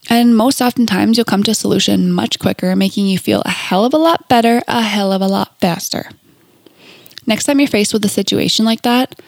And 0.09 0.35
most 0.35 0.61
oftentimes, 0.61 1.17
you'll 1.17 1.23
come 1.23 1.41
to 1.43 1.51
a 1.51 1.55
solution 1.55 2.11
much 2.11 2.37
quicker, 2.37 2.75
making 2.75 3.07
you 3.07 3.17
feel 3.17 3.41
a 3.45 3.49
hell 3.49 3.85
of 3.85 3.93
a 3.93 3.97
lot 3.97 4.27
better, 4.27 4.61
a 4.67 4.81
hell 4.81 5.13
of 5.13 5.21
a 5.21 5.27
lot 5.27 5.57
faster. 5.61 6.09
Next 7.25 7.45
time 7.45 7.61
you're 7.61 7.69
faced 7.69 7.93
with 7.93 8.03
a 8.03 8.09
situation 8.09 8.65
like 8.65 8.81
that, 8.81 9.21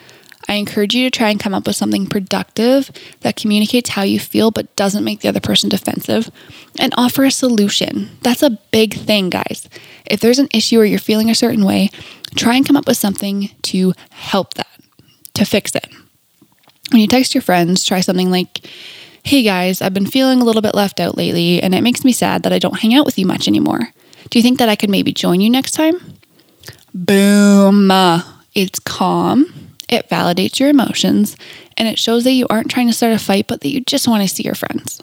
I 0.48 0.56
encourage 0.56 0.94
you 0.94 1.10
to 1.10 1.16
try 1.16 1.30
and 1.30 1.40
come 1.40 1.54
up 1.54 1.68
with 1.68 1.76
something 1.76 2.08
productive 2.08 2.90
that 3.22 3.36
communicates 3.36 3.92
how 3.92 4.04
you 4.04 4.20
feel 4.20 4.50
but 4.50 4.74
doesn't 4.76 5.04
make 5.04 5.20
the 5.20 5.28
other 5.28 5.42
person 5.42 5.70
defensive 5.70 6.32
and 6.80 6.94
offer 6.98 7.26
a 7.26 7.32
solution. 7.32 8.10
That's 8.22 8.44
a 8.44 8.52
big 8.72 8.94
thing, 8.94 9.30
guys. 9.30 9.68
If 10.06 10.22
there's 10.22 10.40
an 10.40 10.48
issue 10.54 10.80
or 10.80 10.86
you're 10.86 11.00
feeling 11.00 11.30
a 11.30 11.36
certain 11.36 11.66
way, 11.66 11.90
try 12.36 12.56
and 12.56 12.66
come 12.66 12.78
up 12.78 12.88
with 12.88 12.98
something 12.98 13.50
to 13.64 13.94
help 14.12 14.54
that, 14.54 14.80
to 15.34 15.46
fix 15.46 15.76
it. 15.76 15.88
When 16.92 17.02
you 17.02 17.08
text 17.08 17.36
your 17.36 17.42
friends, 17.42 17.84
try 17.84 18.00
something 18.00 18.32
like, 18.32 18.66
Hey 19.24 19.44
guys, 19.44 19.82
I've 19.82 19.94
been 19.94 20.06
feeling 20.06 20.40
a 20.40 20.46
little 20.46 20.62
bit 20.62 20.74
left 20.74 21.02
out 21.02 21.18
lately, 21.18 21.62
and 21.62 21.76
it 21.76 21.82
makes 21.82 22.06
me 22.06 22.14
sad 22.14 22.44
that 22.44 22.54
I 22.54 22.60
don't 22.60 22.80
hang 22.80 22.94
out 22.96 23.06
with 23.06 23.20
you 23.20 23.26
much 23.26 23.50
anymore. 23.50 23.90
Do 24.30 24.40
you 24.40 24.44
think 24.44 24.60
that 24.60 24.70
I 24.70 24.78
could 24.78 24.90
maybe 24.90 25.12
join 25.12 25.42
you 25.42 25.50
next 25.50 25.72
time? 25.72 25.96
Boom. 26.94 27.92
It's 28.56 28.80
calm 28.80 29.67
it 29.90 30.10
validates 30.10 30.60
your 30.60 30.70
emotions 30.70 31.38
and 31.78 31.88
it 31.88 32.00
shows 32.00 32.24
that 32.24 32.32
you 32.32 32.48
aren't 32.50 32.72
trying 32.72 32.88
to 32.88 32.94
start 32.94 33.14
a 33.14 33.20
fight, 33.20 33.48
but 33.48 33.62
that 33.62 33.70
you 33.70 33.82
just 33.82 34.08
want 34.08 34.28
to 34.28 34.34
see 34.34 34.44
your 34.44 34.56
friends. 34.56 35.02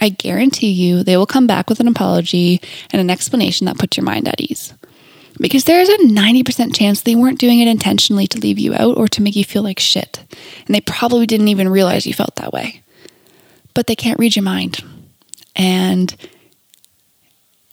I 0.00 0.08
guarantee 0.08 0.72
you 0.72 1.02
they 1.02 1.16
will 1.16 1.26
come 1.26 1.46
back 1.46 1.68
with 1.68 1.80
an 1.80 1.88
apology 1.88 2.60
and 2.90 3.00
an 3.00 3.10
explanation 3.10 3.66
that 3.66 3.78
puts 3.78 3.96
your 3.96 4.04
mind 4.04 4.28
at 4.28 4.40
ease. 4.40 4.74
Because 5.38 5.64
there 5.64 5.80
is 5.80 5.88
a 5.88 5.98
90% 5.98 6.74
chance 6.76 7.00
they 7.00 7.16
weren't 7.16 7.40
doing 7.40 7.58
it 7.58 7.68
intentionally 7.68 8.26
to 8.28 8.38
leave 8.38 8.58
you 8.58 8.72
out 8.74 8.96
or 8.96 9.08
to 9.08 9.22
make 9.22 9.34
you 9.34 9.44
feel 9.44 9.62
like 9.62 9.80
shit. 9.80 10.24
And 10.66 10.74
they 10.74 10.80
probably 10.80 11.26
didn't 11.26 11.48
even 11.48 11.68
realize 11.68 12.06
you 12.06 12.14
felt 12.14 12.36
that 12.36 12.52
way. 12.52 12.82
But 13.74 13.88
they 13.88 13.96
can't 13.96 14.18
read 14.18 14.36
your 14.36 14.44
mind. 14.44 14.84
And 15.56 16.14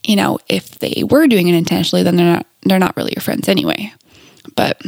you 0.04 0.16
know, 0.16 0.40
if 0.48 0.80
they 0.80 1.04
were 1.08 1.28
doing 1.28 1.48
it 1.48 1.56
intentionally, 1.56 2.04
then 2.04 2.16
they're 2.16 2.26
not 2.26 2.46
they're 2.64 2.80
not 2.80 2.98
really 2.98 3.14
your 3.16 3.22
friends 3.22 3.48
anyway. 3.48 3.94
But 4.56 4.82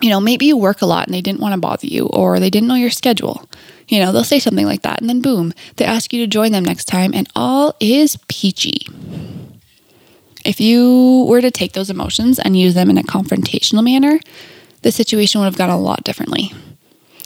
you 0.00 0.10
know, 0.10 0.20
maybe 0.20 0.46
you 0.46 0.56
work 0.56 0.82
a 0.82 0.86
lot 0.86 1.06
and 1.06 1.14
they 1.14 1.20
didn't 1.20 1.40
want 1.40 1.54
to 1.54 1.60
bother 1.60 1.86
you 1.86 2.06
or 2.06 2.38
they 2.38 2.50
didn't 2.50 2.68
know 2.68 2.74
your 2.74 2.90
schedule. 2.90 3.48
You 3.88 4.00
know, 4.00 4.12
they'll 4.12 4.24
say 4.24 4.38
something 4.38 4.66
like 4.66 4.82
that 4.82 5.00
and 5.00 5.08
then 5.08 5.22
boom, 5.22 5.52
they 5.76 5.84
ask 5.84 6.12
you 6.12 6.20
to 6.20 6.26
join 6.26 6.52
them 6.52 6.64
next 6.64 6.84
time 6.84 7.12
and 7.14 7.28
all 7.34 7.74
is 7.80 8.16
peachy. 8.28 8.86
If 10.44 10.60
you 10.60 11.24
were 11.28 11.40
to 11.40 11.50
take 11.50 11.72
those 11.72 11.90
emotions 11.90 12.38
and 12.38 12.58
use 12.58 12.74
them 12.74 12.90
in 12.90 12.98
a 12.98 13.02
confrontational 13.02 13.84
manner, 13.84 14.20
the 14.82 14.92
situation 14.92 15.40
would 15.40 15.46
have 15.46 15.58
gone 15.58 15.70
a 15.70 15.78
lot 15.78 16.04
differently. 16.04 16.52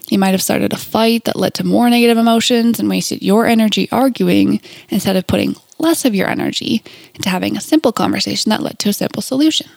You 0.09 0.19
might 0.19 0.31
have 0.31 0.43
started 0.43 0.73
a 0.73 0.79
fight 0.79 1.25
that 1.25 1.37
led 1.37 1.55
to 1.55 1.65
more 1.65 1.89
negative 1.89 2.19
emotions 2.19 2.79
and 2.79 2.89
wasted 2.89 3.23
your 3.23 3.47
energy 3.47 3.89
arguing 3.91 4.61
instead 4.89 5.17
of 5.17 5.27
putting 5.27 5.57
less 5.79 6.05
of 6.05 6.15
your 6.15 6.29
energy 6.29 6.83
into 7.15 7.29
having 7.29 7.57
a 7.57 7.61
simple 7.61 7.93
conversation 7.93 8.51
that 8.51 8.63
led 8.63 8.79
to 8.81 8.89
a 8.89 8.93
simple 8.93 9.23
solution. 9.23 9.69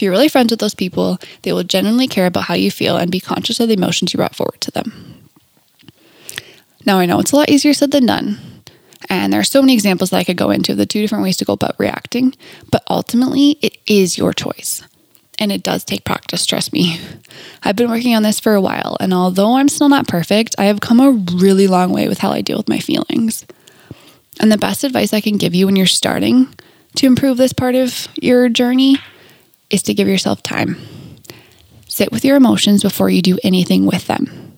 If 0.00 0.04
you're 0.04 0.12
really 0.12 0.30
friends 0.30 0.50
with 0.50 0.60
those 0.60 0.74
people, 0.74 1.18
they 1.42 1.52
will 1.52 1.62
genuinely 1.62 2.08
care 2.08 2.24
about 2.24 2.44
how 2.44 2.54
you 2.54 2.70
feel 2.70 2.96
and 2.96 3.10
be 3.10 3.20
conscious 3.20 3.60
of 3.60 3.68
the 3.68 3.74
emotions 3.74 4.14
you 4.14 4.16
brought 4.16 4.34
forward 4.34 4.58
to 4.62 4.70
them. 4.70 5.28
Now, 6.86 6.98
I 6.98 7.04
know 7.04 7.20
it's 7.20 7.32
a 7.32 7.36
lot 7.36 7.50
easier 7.50 7.74
said 7.74 7.90
than 7.90 8.06
done. 8.06 8.38
And 9.10 9.30
there 9.30 9.40
are 9.40 9.44
so 9.44 9.60
many 9.60 9.74
examples 9.74 10.08
that 10.08 10.16
I 10.16 10.24
could 10.24 10.38
go 10.38 10.48
into 10.48 10.72
of 10.72 10.78
the 10.78 10.86
two 10.86 11.02
different 11.02 11.22
ways 11.22 11.36
to 11.36 11.44
go 11.44 11.52
about 11.52 11.78
reacting, 11.78 12.34
but 12.70 12.82
ultimately, 12.88 13.58
it 13.60 13.76
is 13.86 14.16
your 14.16 14.32
choice. 14.32 14.82
And 15.38 15.52
it 15.52 15.62
does 15.62 15.84
take 15.84 16.06
practice, 16.06 16.46
trust 16.46 16.72
me. 16.72 16.98
I've 17.62 17.76
been 17.76 17.90
working 17.90 18.16
on 18.16 18.22
this 18.22 18.40
for 18.40 18.54
a 18.54 18.60
while, 18.62 18.96
and 19.00 19.12
although 19.12 19.58
I'm 19.58 19.68
still 19.68 19.90
not 19.90 20.08
perfect, 20.08 20.54
I 20.56 20.64
have 20.64 20.80
come 20.80 21.00
a 21.00 21.10
really 21.10 21.66
long 21.66 21.92
way 21.92 22.08
with 22.08 22.20
how 22.20 22.30
I 22.30 22.40
deal 22.40 22.56
with 22.56 22.70
my 22.70 22.78
feelings. 22.78 23.44
And 24.40 24.50
the 24.50 24.56
best 24.56 24.82
advice 24.82 25.12
I 25.12 25.20
can 25.20 25.36
give 25.36 25.54
you 25.54 25.66
when 25.66 25.76
you're 25.76 25.84
starting 25.84 26.54
to 26.94 27.06
improve 27.06 27.36
this 27.36 27.52
part 27.52 27.74
of 27.74 28.08
your 28.14 28.48
journey 28.48 28.96
is 29.70 29.82
to 29.84 29.94
give 29.94 30.08
yourself 30.08 30.42
time. 30.42 30.76
Sit 31.88 32.12
with 32.12 32.24
your 32.24 32.36
emotions 32.36 32.82
before 32.82 33.10
you 33.10 33.22
do 33.22 33.38
anything 33.42 33.86
with 33.86 34.06
them. 34.06 34.56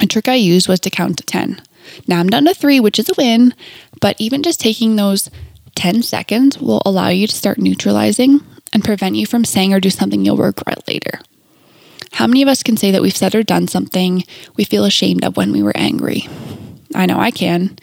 A 0.00 0.06
trick 0.06 0.28
I 0.28 0.34
used 0.34 0.68
was 0.68 0.80
to 0.80 0.90
count 0.90 1.18
to 1.18 1.24
10. 1.24 1.60
Now 2.06 2.20
I'm 2.20 2.28
down 2.28 2.44
to 2.46 2.54
three, 2.54 2.80
which 2.80 2.98
is 2.98 3.08
a 3.08 3.14
win, 3.16 3.54
but 4.00 4.16
even 4.18 4.42
just 4.42 4.60
taking 4.60 4.96
those 4.96 5.30
10 5.74 6.02
seconds 6.02 6.58
will 6.58 6.82
allow 6.84 7.08
you 7.08 7.26
to 7.26 7.34
start 7.34 7.58
neutralizing 7.58 8.40
and 8.72 8.84
prevent 8.84 9.16
you 9.16 9.26
from 9.26 9.44
saying 9.44 9.74
or 9.74 9.80
do 9.80 9.90
something 9.90 10.24
you'll 10.24 10.36
regret 10.36 10.86
later. 10.88 11.20
How 12.12 12.26
many 12.26 12.42
of 12.42 12.48
us 12.48 12.62
can 12.62 12.76
say 12.76 12.90
that 12.90 13.02
we've 13.02 13.16
said 13.16 13.34
or 13.34 13.42
done 13.42 13.68
something 13.68 14.24
we 14.56 14.64
feel 14.64 14.84
ashamed 14.84 15.24
of 15.24 15.36
when 15.36 15.52
we 15.52 15.62
were 15.62 15.76
angry? 15.76 16.28
I 16.94 17.06
know 17.06 17.18
I 17.18 17.30
can. 17.30 17.78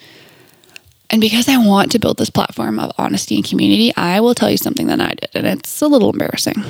And 1.10 1.20
because 1.20 1.48
I 1.48 1.56
want 1.56 1.92
to 1.92 1.98
build 1.98 2.18
this 2.18 2.30
platform 2.30 2.78
of 2.78 2.92
honesty 2.98 3.36
and 3.36 3.44
community, 3.44 3.94
I 3.96 4.20
will 4.20 4.34
tell 4.34 4.50
you 4.50 4.56
something 4.56 4.88
that 4.88 5.00
I 5.00 5.14
did, 5.14 5.30
and 5.34 5.46
it's 5.46 5.80
a 5.80 5.86
little 5.86 6.10
embarrassing. 6.10 6.62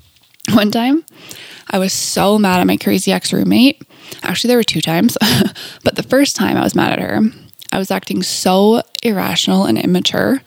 One 0.52 0.70
time, 0.70 1.04
I 1.70 1.78
was 1.78 1.92
so 1.92 2.38
mad 2.38 2.60
at 2.60 2.66
my 2.66 2.76
crazy 2.76 3.12
ex 3.12 3.32
roommate. 3.32 3.82
Actually, 4.22 4.48
there 4.48 4.56
were 4.56 4.64
two 4.64 4.80
times, 4.80 5.16
but 5.84 5.96
the 5.96 6.02
first 6.02 6.36
time 6.36 6.56
I 6.56 6.62
was 6.62 6.74
mad 6.74 6.92
at 6.92 7.00
her, 7.00 7.20
I 7.72 7.78
was 7.78 7.90
acting 7.90 8.22
so 8.22 8.82
irrational 9.02 9.64
and 9.64 9.78
immature. 9.78 10.40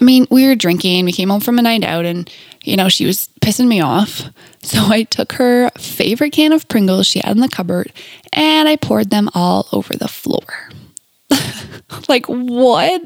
I 0.00 0.04
mean, 0.04 0.26
we 0.30 0.46
were 0.46 0.54
drinking, 0.54 1.04
we 1.04 1.12
came 1.12 1.30
home 1.30 1.40
from 1.40 1.58
a 1.58 1.62
night 1.62 1.84
out, 1.84 2.04
and 2.04 2.30
you 2.64 2.76
know, 2.76 2.88
she 2.88 3.06
was 3.06 3.28
pissing 3.40 3.68
me 3.68 3.80
off. 3.80 4.22
So 4.62 4.86
I 4.86 5.02
took 5.04 5.32
her 5.32 5.70
favorite 5.78 6.32
can 6.32 6.52
of 6.52 6.66
Pringles 6.68 7.06
she 7.06 7.20
had 7.20 7.36
in 7.36 7.42
the 7.42 7.48
cupboard 7.48 7.92
and 8.32 8.66
I 8.66 8.76
poured 8.76 9.10
them 9.10 9.28
all 9.34 9.68
over 9.72 9.94
the 9.94 10.08
floor. 10.08 10.70
like, 12.08 12.26
what? 12.26 13.02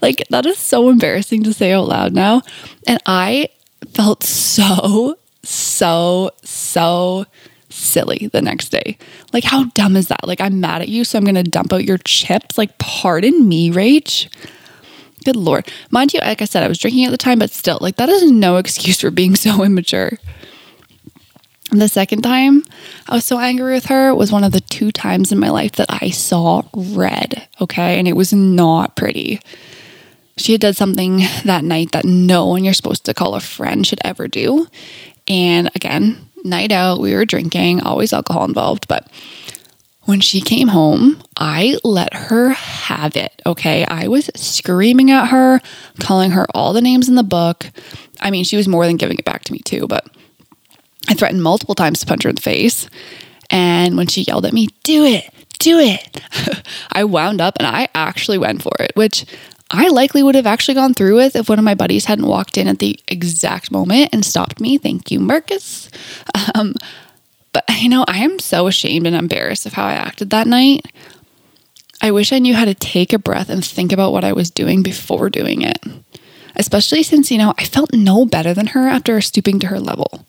Like, 0.00 0.24
that 0.30 0.46
is 0.46 0.58
so 0.58 0.88
embarrassing 0.88 1.44
to 1.44 1.52
say 1.52 1.72
out 1.72 1.88
loud 1.88 2.12
now. 2.12 2.42
And 2.86 3.00
I 3.06 3.48
felt 3.92 4.22
so, 4.22 5.16
so, 5.42 6.30
so 6.42 7.26
silly 7.68 8.28
the 8.32 8.42
next 8.42 8.68
day. 8.68 8.98
Like, 9.32 9.44
how 9.44 9.64
dumb 9.64 9.96
is 9.96 10.08
that? 10.08 10.26
Like, 10.26 10.40
I'm 10.40 10.60
mad 10.60 10.82
at 10.82 10.88
you, 10.88 11.04
so 11.04 11.18
I'm 11.18 11.24
going 11.24 11.34
to 11.34 11.42
dump 11.42 11.72
out 11.72 11.84
your 11.84 11.98
chips. 11.98 12.58
Like, 12.58 12.78
pardon 12.78 13.48
me, 13.48 13.70
Rach. 13.70 14.28
Good 15.24 15.36
Lord. 15.36 15.70
Mind 15.90 16.12
you, 16.12 16.20
like 16.20 16.42
I 16.42 16.46
said, 16.46 16.62
I 16.62 16.68
was 16.68 16.78
drinking 16.78 17.04
at 17.04 17.10
the 17.10 17.16
time, 17.16 17.38
but 17.38 17.50
still, 17.50 17.78
like, 17.80 17.96
that 17.96 18.08
is 18.08 18.30
no 18.30 18.56
excuse 18.56 19.00
for 19.00 19.10
being 19.10 19.36
so 19.36 19.62
immature. 19.64 20.18
The 21.74 21.88
second 21.88 22.20
time 22.20 22.64
I 23.08 23.14
was 23.14 23.24
so 23.24 23.38
angry 23.38 23.72
with 23.72 23.86
her 23.86 24.14
was 24.14 24.30
one 24.30 24.44
of 24.44 24.52
the 24.52 24.60
two 24.60 24.92
times 24.92 25.32
in 25.32 25.38
my 25.38 25.48
life 25.48 25.72
that 25.72 25.86
I 25.88 26.10
saw 26.10 26.64
red, 26.74 27.48
okay? 27.62 27.98
And 27.98 28.06
it 28.06 28.14
was 28.14 28.30
not 28.30 28.94
pretty. 28.94 29.40
She 30.36 30.52
had 30.52 30.60
done 30.60 30.74
something 30.74 31.22
that 31.46 31.64
night 31.64 31.92
that 31.92 32.04
no 32.04 32.46
one 32.46 32.62
you're 32.62 32.74
supposed 32.74 33.06
to 33.06 33.14
call 33.14 33.34
a 33.34 33.40
friend 33.40 33.86
should 33.86 34.00
ever 34.04 34.28
do. 34.28 34.66
And 35.26 35.70
again, 35.74 36.28
night 36.44 36.72
out, 36.72 37.00
we 37.00 37.14
were 37.14 37.24
drinking, 37.24 37.80
always 37.80 38.12
alcohol 38.12 38.44
involved, 38.44 38.86
but 38.86 39.10
when 40.02 40.20
she 40.20 40.42
came 40.42 40.68
home, 40.68 41.22
I 41.38 41.78
let 41.84 42.12
her 42.12 42.50
have 42.50 43.16
it. 43.16 43.40
Okay. 43.46 43.86
I 43.86 44.08
was 44.08 44.30
screaming 44.34 45.10
at 45.10 45.28
her, 45.28 45.60
calling 46.00 46.32
her 46.32 46.46
all 46.54 46.74
the 46.74 46.82
names 46.82 47.08
in 47.08 47.14
the 47.14 47.22
book. 47.22 47.70
I 48.20 48.30
mean, 48.30 48.44
she 48.44 48.58
was 48.58 48.68
more 48.68 48.86
than 48.86 48.98
giving 48.98 49.18
it 49.18 49.24
back 49.24 49.44
to 49.44 49.52
me, 49.52 49.60
too, 49.60 49.86
but 49.86 50.06
I 51.08 51.14
threatened 51.14 51.42
multiple 51.42 51.74
times 51.74 52.00
to 52.00 52.06
punch 52.06 52.22
her 52.22 52.28
in 52.28 52.36
the 52.36 52.42
face. 52.42 52.88
And 53.50 53.96
when 53.96 54.06
she 54.06 54.22
yelled 54.22 54.46
at 54.46 54.52
me, 54.52 54.68
do 54.82 55.04
it, 55.04 55.28
do 55.58 55.78
it, 55.78 56.22
I 56.92 57.04
wound 57.04 57.40
up 57.40 57.56
and 57.58 57.66
I 57.66 57.88
actually 57.94 58.38
went 58.38 58.62
for 58.62 58.72
it, 58.80 58.92
which 58.94 59.26
I 59.70 59.88
likely 59.88 60.22
would 60.22 60.34
have 60.34 60.46
actually 60.46 60.74
gone 60.74 60.94
through 60.94 61.16
with 61.16 61.34
if 61.34 61.48
one 61.48 61.58
of 61.58 61.64
my 61.64 61.74
buddies 61.74 62.04
hadn't 62.04 62.26
walked 62.26 62.58
in 62.58 62.68
at 62.68 62.78
the 62.78 62.98
exact 63.08 63.70
moment 63.70 64.10
and 64.12 64.24
stopped 64.24 64.60
me. 64.60 64.78
Thank 64.78 65.10
you, 65.10 65.20
Marcus. 65.20 65.90
Um, 66.54 66.74
but 67.52 67.64
you 67.80 67.88
know, 67.88 68.04
I 68.08 68.18
am 68.18 68.38
so 68.38 68.66
ashamed 68.66 69.06
and 69.06 69.14
embarrassed 69.14 69.66
of 69.66 69.74
how 69.74 69.84
I 69.84 69.92
acted 69.92 70.30
that 70.30 70.46
night. 70.46 70.86
I 72.00 72.10
wish 72.10 72.32
I 72.32 72.38
knew 72.38 72.54
how 72.54 72.64
to 72.64 72.74
take 72.74 73.12
a 73.12 73.18
breath 73.18 73.48
and 73.48 73.64
think 73.64 73.92
about 73.92 74.12
what 74.12 74.24
I 74.24 74.32
was 74.32 74.50
doing 74.50 74.82
before 74.82 75.30
doing 75.30 75.62
it. 75.62 75.78
Especially 76.56 77.02
since, 77.02 77.30
you 77.30 77.38
know, 77.38 77.54
I 77.58 77.64
felt 77.64 77.92
no 77.92 78.26
better 78.26 78.54
than 78.54 78.68
her 78.68 78.88
after 78.88 79.20
stooping 79.20 79.60
to 79.60 79.68
her 79.68 79.78
level. 79.78 80.26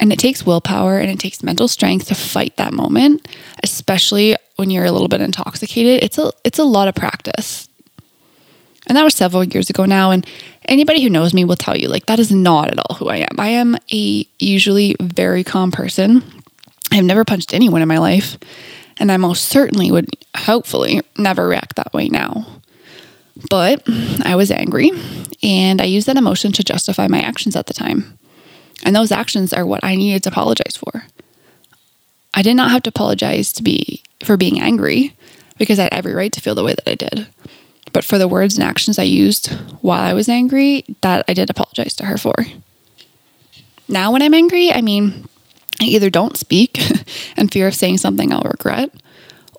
And 0.00 0.12
it 0.12 0.18
takes 0.18 0.44
willpower 0.44 0.98
and 0.98 1.10
it 1.10 1.20
takes 1.20 1.42
mental 1.42 1.68
strength 1.68 2.08
to 2.08 2.14
fight 2.14 2.56
that 2.56 2.72
moment, 2.72 3.28
especially 3.62 4.36
when 4.56 4.70
you're 4.70 4.84
a 4.84 4.92
little 4.92 5.08
bit 5.08 5.20
intoxicated. 5.20 6.02
It's 6.02 6.18
a 6.18 6.32
it's 6.44 6.58
a 6.58 6.64
lot 6.64 6.88
of 6.88 6.94
practice. 6.94 7.68
And 8.86 8.96
that 8.96 9.04
was 9.04 9.14
several 9.14 9.44
years 9.44 9.70
ago 9.70 9.86
now 9.86 10.10
and 10.10 10.26
anybody 10.66 11.02
who 11.02 11.08
knows 11.08 11.32
me 11.32 11.44
will 11.44 11.56
tell 11.56 11.76
you 11.76 11.88
like 11.88 12.06
that 12.06 12.18
is 12.18 12.30
not 12.30 12.70
at 12.70 12.78
all 12.78 12.96
who 12.96 13.08
I 13.08 13.18
am. 13.18 13.38
I 13.38 13.48
am 13.48 13.76
a 13.92 14.26
usually 14.38 14.96
very 15.00 15.44
calm 15.44 15.70
person. 15.70 16.22
I've 16.90 17.04
never 17.04 17.24
punched 17.24 17.54
anyone 17.54 17.82
in 17.82 17.88
my 17.88 17.98
life, 17.98 18.38
and 18.98 19.10
I 19.10 19.16
most 19.16 19.46
certainly 19.46 19.90
would 19.90 20.08
hopefully 20.36 21.00
never 21.18 21.48
react 21.48 21.76
that 21.76 21.92
way 21.92 22.08
now. 22.08 22.46
But 23.50 23.82
I 24.24 24.36
was 24.36 24.50
angry 24.50 24.92
and 25.42 25.80
I 25.80 25.86
used 25.86 26.06
that 26.06 26.16
emotion 26.16 26.52
to 26.52 26.62
justify 26.62 27.08
my 27.08 27.20
actions 27.20 27.56
at 27.56 27.66
the 27.66 27.74
time. 27.74 28.16
And 28.82 28.94
those 28.94 29.12
actions 29.12 29.52
are 29.52 29.64
what 29.64 29.84
I 29.84 29.94
needed 29.94 30.22
to 30.24 30.30
apologize 30.30 30.76
for. 30.76 31.04
I 32.34 32.42
did 32.42 32.54
not 32.54 32.70
have 32.70 32.82
to 32.84 32.90
apologize 32.90 33.52
to 33.54 33.62
be 33.62 34.02
for 34.24 34.36
being 34.36 34.60
angry 34.60 35.14
because 35.58 35.78
I 35.78 35.84
had 35.84 35.94
every 35.94 36.14
right 36.14 36.32
to 36.32 36.40
feel 36.40 36.54
the 36.54 36.64
way 36.64 36.74
that 36.74 36.88
I 36.88 36.94
did. 36.94 37.28
But 37.92 38.04
for 38.04 38.18
the 38.18 38.26
words 38.26 38.56
and 38.56 38.64
actions 38.64 38.98
I 38.98 39.04
used 39.04 39.52
while 39.80 40.02
I 40.02 40.14
was 40.14 40.28
angry, 40.28 40.84
that 41.02 41.24
I 41.28 41.34
did 41.34 41.48
apologize 41.48 41.94
to 41.96 42.06
her 42.06 42.18
for. 42.18 42.34
Now, 43.88 44.10
when 44.10 44.22
I'm 44.22 44.34
angry, 44.34 44.72
I 44.72 44.80
mean, 44.80 45.28
I 45.80 45.84
either 45.84 46.10
don't 46.10 46.36
speak 46.36 46.78
in 47.36 47.48
fear 47.48 47.68
of 47.68 47.74
saying 47.74 47.98
something 47.98 48.32
I'll 48.32 48.42
regret, 48.42 48.90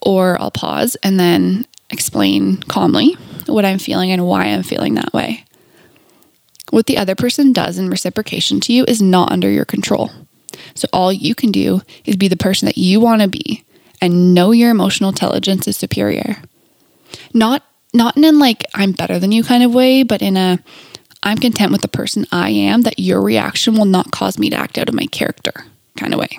or 0.02 0.40
I'll 0.42 0.52
pause 0.52 0.98
and 1.02 1.20
then 1.20 1.66
explain 1.90 2.58
calmly 2.64 3.14
what 3.46 3.64
I'm 3.64 3.80
feeling 3.80 4.12
and 4.12 4.28
why 4.28 4.46
I'm 4.46 4.64
feeling 4.64 4.96
that 4.96 5.14
way. 5.14 5.46
What 6.76 6.88
the 6.88 6.98
other 6.98 7.16
person 7.16 7.54
does 7.54 7.78
in 7.78 7.90
reciprocation 7.90 8.60
to 8.60 8.74
you 8.74 8.84
is 8.86 9.02
not 9.02 9.32
under 9.32 9.50
your 9.50 9.64
control. 9.64 10.12
So 10.74 10.90
all 10.92 11.10
you 11.10 11.34
can 11.34 11.50
do 11.54 11.82
is 12.04 12.18
be 12.18 12.28
the 12.28 12.36
person 12.36 12.66
that 12.66 12.78
you 12.78 13.00
want 13.00 13.22
to 13.22 13.30
be 13.30 13.64
and 14.02 14.34
know 14.34 14.52
your 14.52 14.72
emotional 14.72 15.12
intelligence 15.12 15.70
is 15.70 15.78
superior. 15.78 16.36
Not 17.34 17.64
not 17.94 18.18
in 18.18 18.40
like 18.40 18.66
I'm 18.74 18.92
better 18.92 19.20
than 19.20 19.32
you 19.32 19.42
kind 19.42 19.64
of 19.64 19.74
way, 19.74 20.04
but 20.04 20.22
in 20.22 20.36
a 20.36 20.60
I'm 21.24 21.38
content 21.38 21.72
with 21.72 21.82
the 21.82 21.88
person 21.88 22.26
I 22.30 22.50
am 22.50 22.82
that 22.82 23.00
your 23.00 23.22
reaction 23.22 23.76
will 23.76 23.86
not 23.86 24.12
cause 24.12 24.38
me 24.38 24.50
to 24.50 24.58
act 24.58 24.78
out 24.78 24.90
of 24.90 24.96
my 24.96 25.06
character 25.06 25.54
kind 25.96 26.14
of 26.14 26.20
way. 26.20 26.38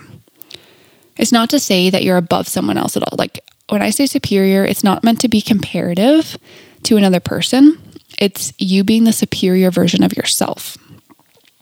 It's 1.17 1.33
not 1.33 1.49
to 1.49 1.59
say 1.59 1.89
that 1.89 2.05
you're 2.05 2.19
above 2.19 2.47
someone 2.47 2.77
else 2.77 2.95
at 2.95 3.03
all. 3.03 3.17
Like 3.17 3.41
when 3.71 3.81
I 3.81 3.89
say 3.89 4.05
superior, 4.05 4.67
it's 4.67 4.85
not 4.85 5.03
meant 5.03 5.23
to 5.23 5.29
be 5.29 5.41
comparative 5.41 6.37
to 6.83 6.99
another 6.99 7.21
person. 7.21 7.79
It's 8.19 8.53
you 8.59 8.85
being 8.85 9.05
the 9.05 9.13
superior 9.13 9.71
version 9.71 10.03
of 10.03 10.17
yourself 10.17 10.77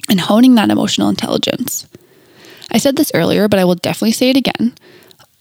and 0.09 0.21
honing 0.21 0.55
that 0.55 0.71
emotional 0.71 1.09
intelligence. 1.09 1.87
I 2.71 2.79
said 2.79 2.97
this 2.97 3.13
earlier, 3.15 3.49
but 3.49 3.59
I 3.59 3.65
will 3.65 3.75
definitely 3.75 4.13
say 4.13 4.31
it 4.31 4.37
again. 4.37 4.75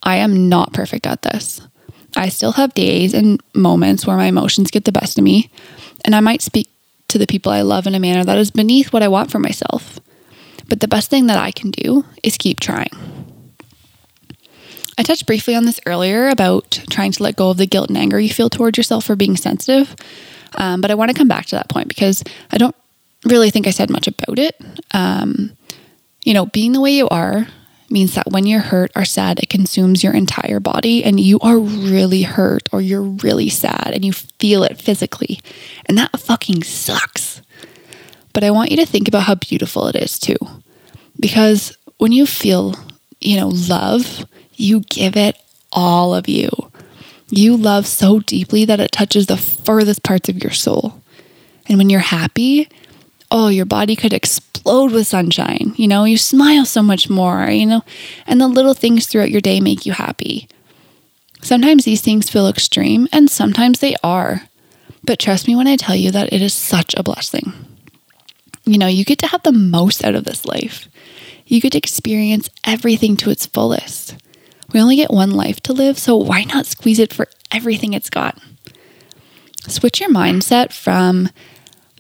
I 0.02 0.18
am 0.18 0.50
not 0.50 0.74
perfect 0.74 1.08
at 1.08 1.22
this. 1.22 1.62
I 2.16 2.30
still 2.30 2.54
have 2.54 2.74
days 2.74 3.14
and 3.14 3.42
moments 3.56 4.06
where 4.06 4.18
my 4.18 4.26
emotions 4.26 4.72
get 4.72 4.86
the 4.86 4.92
best 4.92 5.18
of 5.18 5.24
me, 5.24 5.50
and 6.06 6.16
I 6.16 6.20
might 6.20 6.42
speak 6.42 6.70
to 7.08 7.18
the 7.18 7.28
people 7.28 7.52
I 7.52 7.62
love 7.62 7.88
in 7.88 7.96
a 7.96 8.00
manner 8.00 8.24
that 8.24 8.38
is 8.38 8.52
beneath 8.52 8.94
what 8.94 9.04
I 9.04 9.08
want 9.08 9.32
for 9.32 9.40
myself. 9.40 10.00
But 10.68 10.80
the 10.80 10.88
best 10.88 11.10
thing 11.10 11.28
that 11.28 11.38
I 11.38 11.52
can 11.52 11.72
do 11.72 12.06
is 12.22 12.38
keep 12.38 12.60
trying. 12.60 12.92
I 14.98 15.04
touched 15.04 15.26
briefly 15.26 15.56
on 15.56 15.66
this 15.66 15.80
earlier 15.86 16.30
about 16.30 16.84
trying 16.90 17.12
to 17.14 17.24
let 17.24 17.36
go 17.36 17.50
of 17.50 17.58
the 17.58 17.66
guilt 17.66 17.90
and 17.90 17.98
anger 17.98 18.20
you 18.20 18.30
feel 18.30 18.50
towards 18.50 18.78
yourself 18.78 19.06
for 19.06 19.16
being 19.16 19.36
sensitive. 19.36 19.96
Um, 20.56 20.82
but 20.82 20.92
I 20.92 20.96
want 20.96 21.10
to 21.12 21.18
come 21.18 21.28
back 21.28 21.46
to 21.48 21.56
that 21.56 21.70
point 21.70 21.88
because 21.88 22.24
I 22.52 22.58
don't 22.58 22.76
really 23.26 23.50
think 23.50 23.68
I 23.68 23.72
said 23.72 23.90
much 23.90 24.08
about 24.08 24.40
it. 24.40 24.60
Um, 24.92 25.56
you 26.24 26.34
know, 26.34 26.46
being 26.48 26.72
the 26.72 26.82
way 26.82 26.92
you 26.92 27.08
are 27.10 27.48
means 27.90 28.16
that 28.16 28.32
when 28.32 28.46
you're 28.46 28.60
hurt 28.60 28.92
or 28.96 29.06
sad, 29.06 29.40
it 29.40 29.50
consumes 29.50 30.04
your 30.04 30.14
entire 30.14 30.60
body 30.60 31.04
and 31.04 31.20
you 31.20 31.40
are 31.40 31.60
really 31.60 32.24
hurt 32.24 32.68
or 32.72 32.82
you're 32.82 33.02
really 33.02 33.50
sad 33.50 33.92
and 33.94 34.04
you 34.04 34.14
feel 34.14 34.64
it 34.64 34.82
physically. 34.82 35.40
And 35.86 35.98
that 35.98 36.20
fucking 36.20 36.64
sucks. 36.64 37.42
But 38.34 38.44
I 38.44 38.52
want 38.52 38.72
you 38.72 38.78
to 38.78 38.86
think 38.86 39.08
about 39.08 39.24
how 39.24 39.36
beautiful 39.36 39.88
it 39.88 39.96
is 39.96 40.18
too. 40.18 40.38
Because 41.20 41.78
when 41.98 42.12
you 42.12 42.26
feel, 42.26 42.74
you 43.22 43.38
know, 43.38 43.50
love, 43.50 44.26
you 44.56 44.82
give 44.82 45.16
it 45.16 45.38
all 45.72 46.16
of 46.16 46.28
you. 46.28 46.50
You 47.36 47.58
love 47.58 47.88
so 47.88 48.20
deeply 48.20 48.64
that 48.66 48.80
it 48.80 48.92
touches 48.92 49.26
the 49.26 49.38
furthest 49.38 50.04
parts 50.04 50.30
of 50.30 50.44
your 50.44 50.52
soul. 50.52 51.02
And 51.66 51.80
when 51.80 51.90
you're 51.90 52.00
happy, 52.00 52.70
oh, 53.32 53.48
your 53.48 53.66
body 53.66 53.96
could 53.96 54.14
explode 54.14 54.92
with 54.92 55.08
sunshine. 55.08 55.74
You 55.76 55.88
know, 55.88 56.04
you 56.04 56.16
smile 56.20 56.64
so 56.64 56.84
much 56.84 57.10
more, 57.10 57.50
you 57.50 57.66
know, 57.66 57.82
and 58.28 58.40
the 58.40 58.48
little 58.48 58.76
things 58.76 59.08
throughout 59.08 59.32
your 59.32 59.42
day 59.42 59.60
make 59.60 59.84
you 59.84 59.94
happy. 59.94 60.48
Sometimes 61.42 61.86
these 61.86 62.02
things 62.02 62.30
feel 62.30 62.48
extreme, 62.48 63.08
and 63.12 63.32
sometimes 63.32 63.80
they 63.80 63.96
are. 64.04 64.44
But 65.04 65.18
trust 65.18 65.48
me 65.48 65.56
when 65.56 65.68
I 65.68 65.76
tell 65.76 65.96
you 65.96 66.12
that 66.12 66.32
it 66.32 66.42
is 66.44 66.54
such 66.54 66.94
a 66.94 67.02
blessing. 67.02 67.52
You 68.64 68.78
know, 68.78 68.86
you 68.86 69.04
get 69.04 69.18
to 69.20 69.28
have 69.28 69.42
the 69.42 69.52
most 69.52 70.06
out 70.06 70.14
of 70.14 70.26
this 70.26 70.46
life. 70.46 70.88
You 71.48 71.60
get 71.60 71.72
to 71.72 71.80
experience 71.80 72.48
everything 72.64 73.18
to 73.18 73.32
its 73.32 73.48
fullest. 73.48 74.18
We 74.74 74.82
only 74.82 74.96
get 74.96 75.12
one 75.12 75.32
life 75.32 75.62
to 75.62 75.74
live, 75.74 76.00
so 76.00 76.18
why 76.18 76.44
not 76.44 76.66
squeeze 76.66 77.00
it 77.00 77.14
for 77.14 77.28
everything 77.52 77.94
it's 77.94 78.10
got? 78.10 78.38
Switch 79.68 80.02
your 80.02 80.10
mindset 80.10 80.74
from 80.74 81.30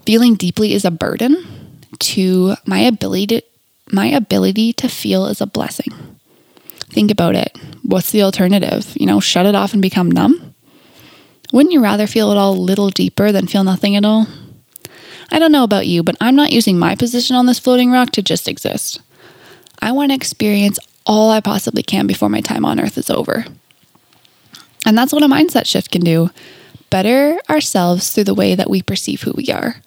feeling 0.05 0.35
deeply 0.35 0.73
is 0.73 0.83
a 0.83 0.91
burden 0.91 1.81
to 1.99 2.55
my 2.65 2.79
ability 2.79 3.27
to, 3.27 3.41
my 3.91 4.07
ability 4.07 4.73
to 4.73 4.89
feel 4.89 5.27
is 5.27 5.39
a 5.39 5.45
blessing. 5.45 5.93
Think 6.89 7.11
about 7.11 7.35
it. 7.35 7.57
What's 7.83 8.11
the 8.11 8.23
alternative? 8.23 8.91
You 8.99 9.05
know, 9.05 9.19
shut 9.19 9.45
it 9.45 9.55
off 9.55 9.73
and 9.73 9.81
become 9.81 10.11
numb? 10.11 10.55
Wouldn't 11.51 11.73
you 11.73 11.81
rather 11.81 12.07
feel 12.07 12.31
it 12.31 12.37
all 12.37 12.53
a 12.53 12.55
little 12.55 12.89
deeper 12.89 13.31
than 13.31 13.47
feel 13.47 13.63
nothing 13.63 13.95
at 13.95 14.05
all? 14.05 14.27
I 15.31 15.39
don't 15.39 15.51
know 15.51 15.63
about 15.63 15.87
you, 15.87 16.03
but 16.03 16.15
I'm 16.19 16.35
not 16.35 16.51
using 16.51 16.77
my 16.77 16.95
position 16.95 17.35
on 17.35 17.45
this 17.45 17.59
floating 17.59 17.91
rock 17.91 18.11
to 18.11 18.21
just 18.21 18.47
exist. 18.47 19.01
I 19.79 19.91
want 19.91 20.11
to 20.11 20.15
experience 20.15 20.79
all 21.05 21.31
I 21.31 21.41
possibly 21.41 21.83
can 21.83 22.07
before 22.07 22.29
my 22.29 22.41
time 22.41 22.65
on 22.65 22.79
earth 22.79 22.97
is 22.97 23.09
over. 23.09 23.45
And 24.85 24.97
that's 24.97 25.13
what 25.13 25.23
a 25.23 25.27
mindset 25.27 25.65
shift 25.65 25.91
can 25.91 26.01
do. 26.01 26.29
Better 26.89 27.39
ourselves 27.49 28.11
through 28.11 28.25
the 28.25 28.33
way 28.33 28.55
that 28.55 28.69
we 28.69 28.81
perceive 28.81 29.21
who 29.21 29.33
we 29.35 29.47
are. 29.47 29.77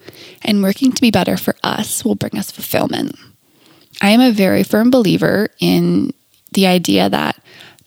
And 0.42 0.62
working 0.62 0.92
to 0.92 1.00
be 1.00 1.11
better 1.11 1.37
for 1.37 1.55
us 1.62 2.05
will 2.05 2.14
bring 2.14 2.38
us 2.38 2.50
fulfillment. 2.50 3.16
I 4.02 4.11
am 4.11 4.20
a 4.20 4.33
very 4.33 4.62
firm 4.62 4.90
believer 4.90 5.48
in 5.59 6.12
the 6.52 6.66
idea 6.66 7.09
that 7.09 7.40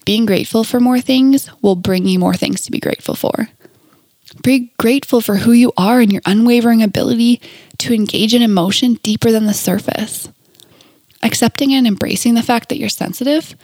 being 0.04 0.26
grateful 0.26 0.64
for 0.64 0.80
more 0.80 1.00
things 1.00 1.50
will 1.62 1.76
bring 1.76 2.06
you 2.06 2.18
more 2.18 2.34
things 2.34 2.62
to 2.62 2.70
be 2.70 2.80
grateful 2.80 3.14
for. 3.14 3.48
Be 4.42 4.72
grateful 4.78 5.20
for 5.20 5.36
who 5.36 5.52
you 5.52 5.72
are 5.76 6.00
and 6.00 6.12
your 6.12 6.22
unwavering 6.24 6.82
ability 6.82 7.40
to 7.78 7.94
engage 7.94 8.34
in 8.34 8.42
emotion 8.42 8.94
deeper 9.02 9.32
than 9.32 9.46
the 9.46 9.54
surface. 9.54 10.28
Accepting 11.22 11.74
and 11.74 11.86
embracing 11.86 12.34
the 12.34 12.42
fact 12.42 12.68
that 12.68 12.78
you're 12.78 12.88
sensitive 12.88 13.54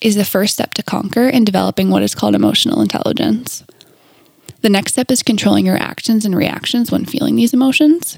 is 0.00 0.16
the 0.16 0.24
first 0.24 0.54
step 0.54 0.74
to 0.74 0.82
conquer 0.82 1.28
in 1.28 1.44
developing 1.44 1.90
what 1.90 2.02
is 2.02 2.14
called 2.14 2.34
emotional 2.34 2.80
intelligence. 2.80 3.64
The 4.62 4.70
next 4.70 4.92
step 4.92 5.10
is 5.10 5.22
controlling 5.22 5.66
your 5.66 5.76
actions 5.76 6.24
and 6.24 6.36
reactions 6.36 6.90
when 6.90 7.04
feeling 7.04 7.36
these 7.36 7.52
emotions, 7.52 8.16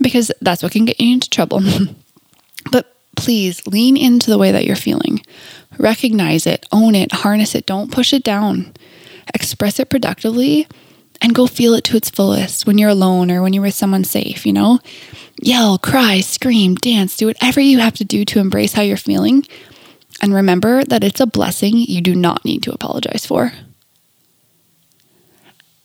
because 0.00 0.30
that's 0.40 0.62
what 0.62 0.72
can 0.72 0.84
get 0.84 1.00
you 1.00 1.12
into 1.12 1.30
trouble. 1.30 1.62
but 2.72 2.96
please 3.16 3.66
lean 3.66 3.96
into 3.96 4.30
the 4.30 4.38
way 4.38 4.52
that 4.52 4.64
you're 4.64 4.76
feeling. 4.76 5.24
Recognize 5.78 6.46
it, 6.46 6.66
own 6.72 6.94
it, 6.94 7.12
harness 7.12 7.54
it, 7.54 7.66
don't 7.66 7.92
push 7.92 8.12
it 8.12 8.24
down. 8.24 8.72
Express 9.34 9.78
it 9.78 9.88
productively 9.88 10.66
and 11.20 11.34
go 11.34 11.46
feel 11.46 11.74
it 11.74 11.84
to 11.84 11.96
its 11.96 12.10
fullest 12.10 12.66
when 12.66 12.78
you're 12.78 12.90
alone 12.90 13.30
or 13.30 13.42
when 13.42 13.52
you're 13.52 13.62
with 13.62 13.74
someone 13.74 14.04
safe, 14.04 14.44
you 14.44 14.52
know? 14.52 14.80
Yell, 15.40 15.78
cry, 15.78 16.20
scream, 16.20 16.74
dance, 16.74 17.16
do 17.16 17.26
whatever 17.26 17.60
you 17.60 17.78
have 17.78 17.94
to 17.94 18.04
do 18.04 18.24
to 18.26 18.38
embrace 18.38 18.74
how 18.74 18.82
you're 18.82 18.96
feeling. 18.96 19.44
And 20.20 20.34
remember 20.34 20.84
that 20.84 21.02
it's 21.02 21.20
a 21.20 21.26
blessing 21.26 21.76
you 21.76 22.00
do 22.00 22.14
not 22.14 22.44
need 22.44 22.62
to 22.64 22.72
apologize 22.72 23.26
for. 23.26 23.52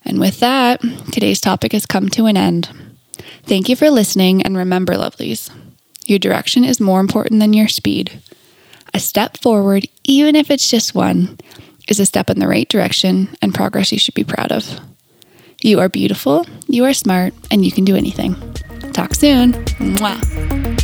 And 0.06 0.20
with 0.20 0.40
that, 0.40 0.82
today's 1.12 1.42
topic 1.42 1.72
has 1.72 1.86
come 1.86 2.10
to 2.10 2.28
an 2.28 2.38
end. 2.38 2.70
Thank 3.44 3.68
you 3.68 3.76
for 3.76 3.90
listening, 3.90 4.42
and 4.44 4.56
remember, 4.56 4.94
lovelies, 4.94 5.50
your 6.06 6.20
direction 6.20 6.64
is 6.64 6.80
more 6.80 7.00
important 7.00 7.40
than 7.40 7.54
your 7.54 7.68
speed. 7.68 8.22
A 8.94 9.00
step 9.00 9.38
forward, 9.38 9.88
even 10.04 10.36
if 10.36 10.50
it's 10.50 10.70
just 10.70 10.96
one, 10.96 11.38
is 11.88 12.00
a 12.00 12.06
step 12.06 12.30
in 12.30 12.40
the 12.40 12.48
right 12.48 12.68
direction 12.68 13.36
and 13.42 13.56
progress 13.56 13.92
you 13.92 14.00
should 14.00 14.14
be 14.14 14.24
proud 14.24 14.52
of. 14.52 14.80
You 15.62 15.80
are 15.80 15.90
beautiful, 15.90 16.46
you 16.68 16.86
are 16.86 16.94
smart, 16.94 17.34
and 17.50 17.66
you 17.66 17.72
can 17.72 17.84
do 17.84 17.96
anything. 17.96 18.36
Talk 18.98 19.14
soon. 19.14 19.54
Mwah. 19.78 20.77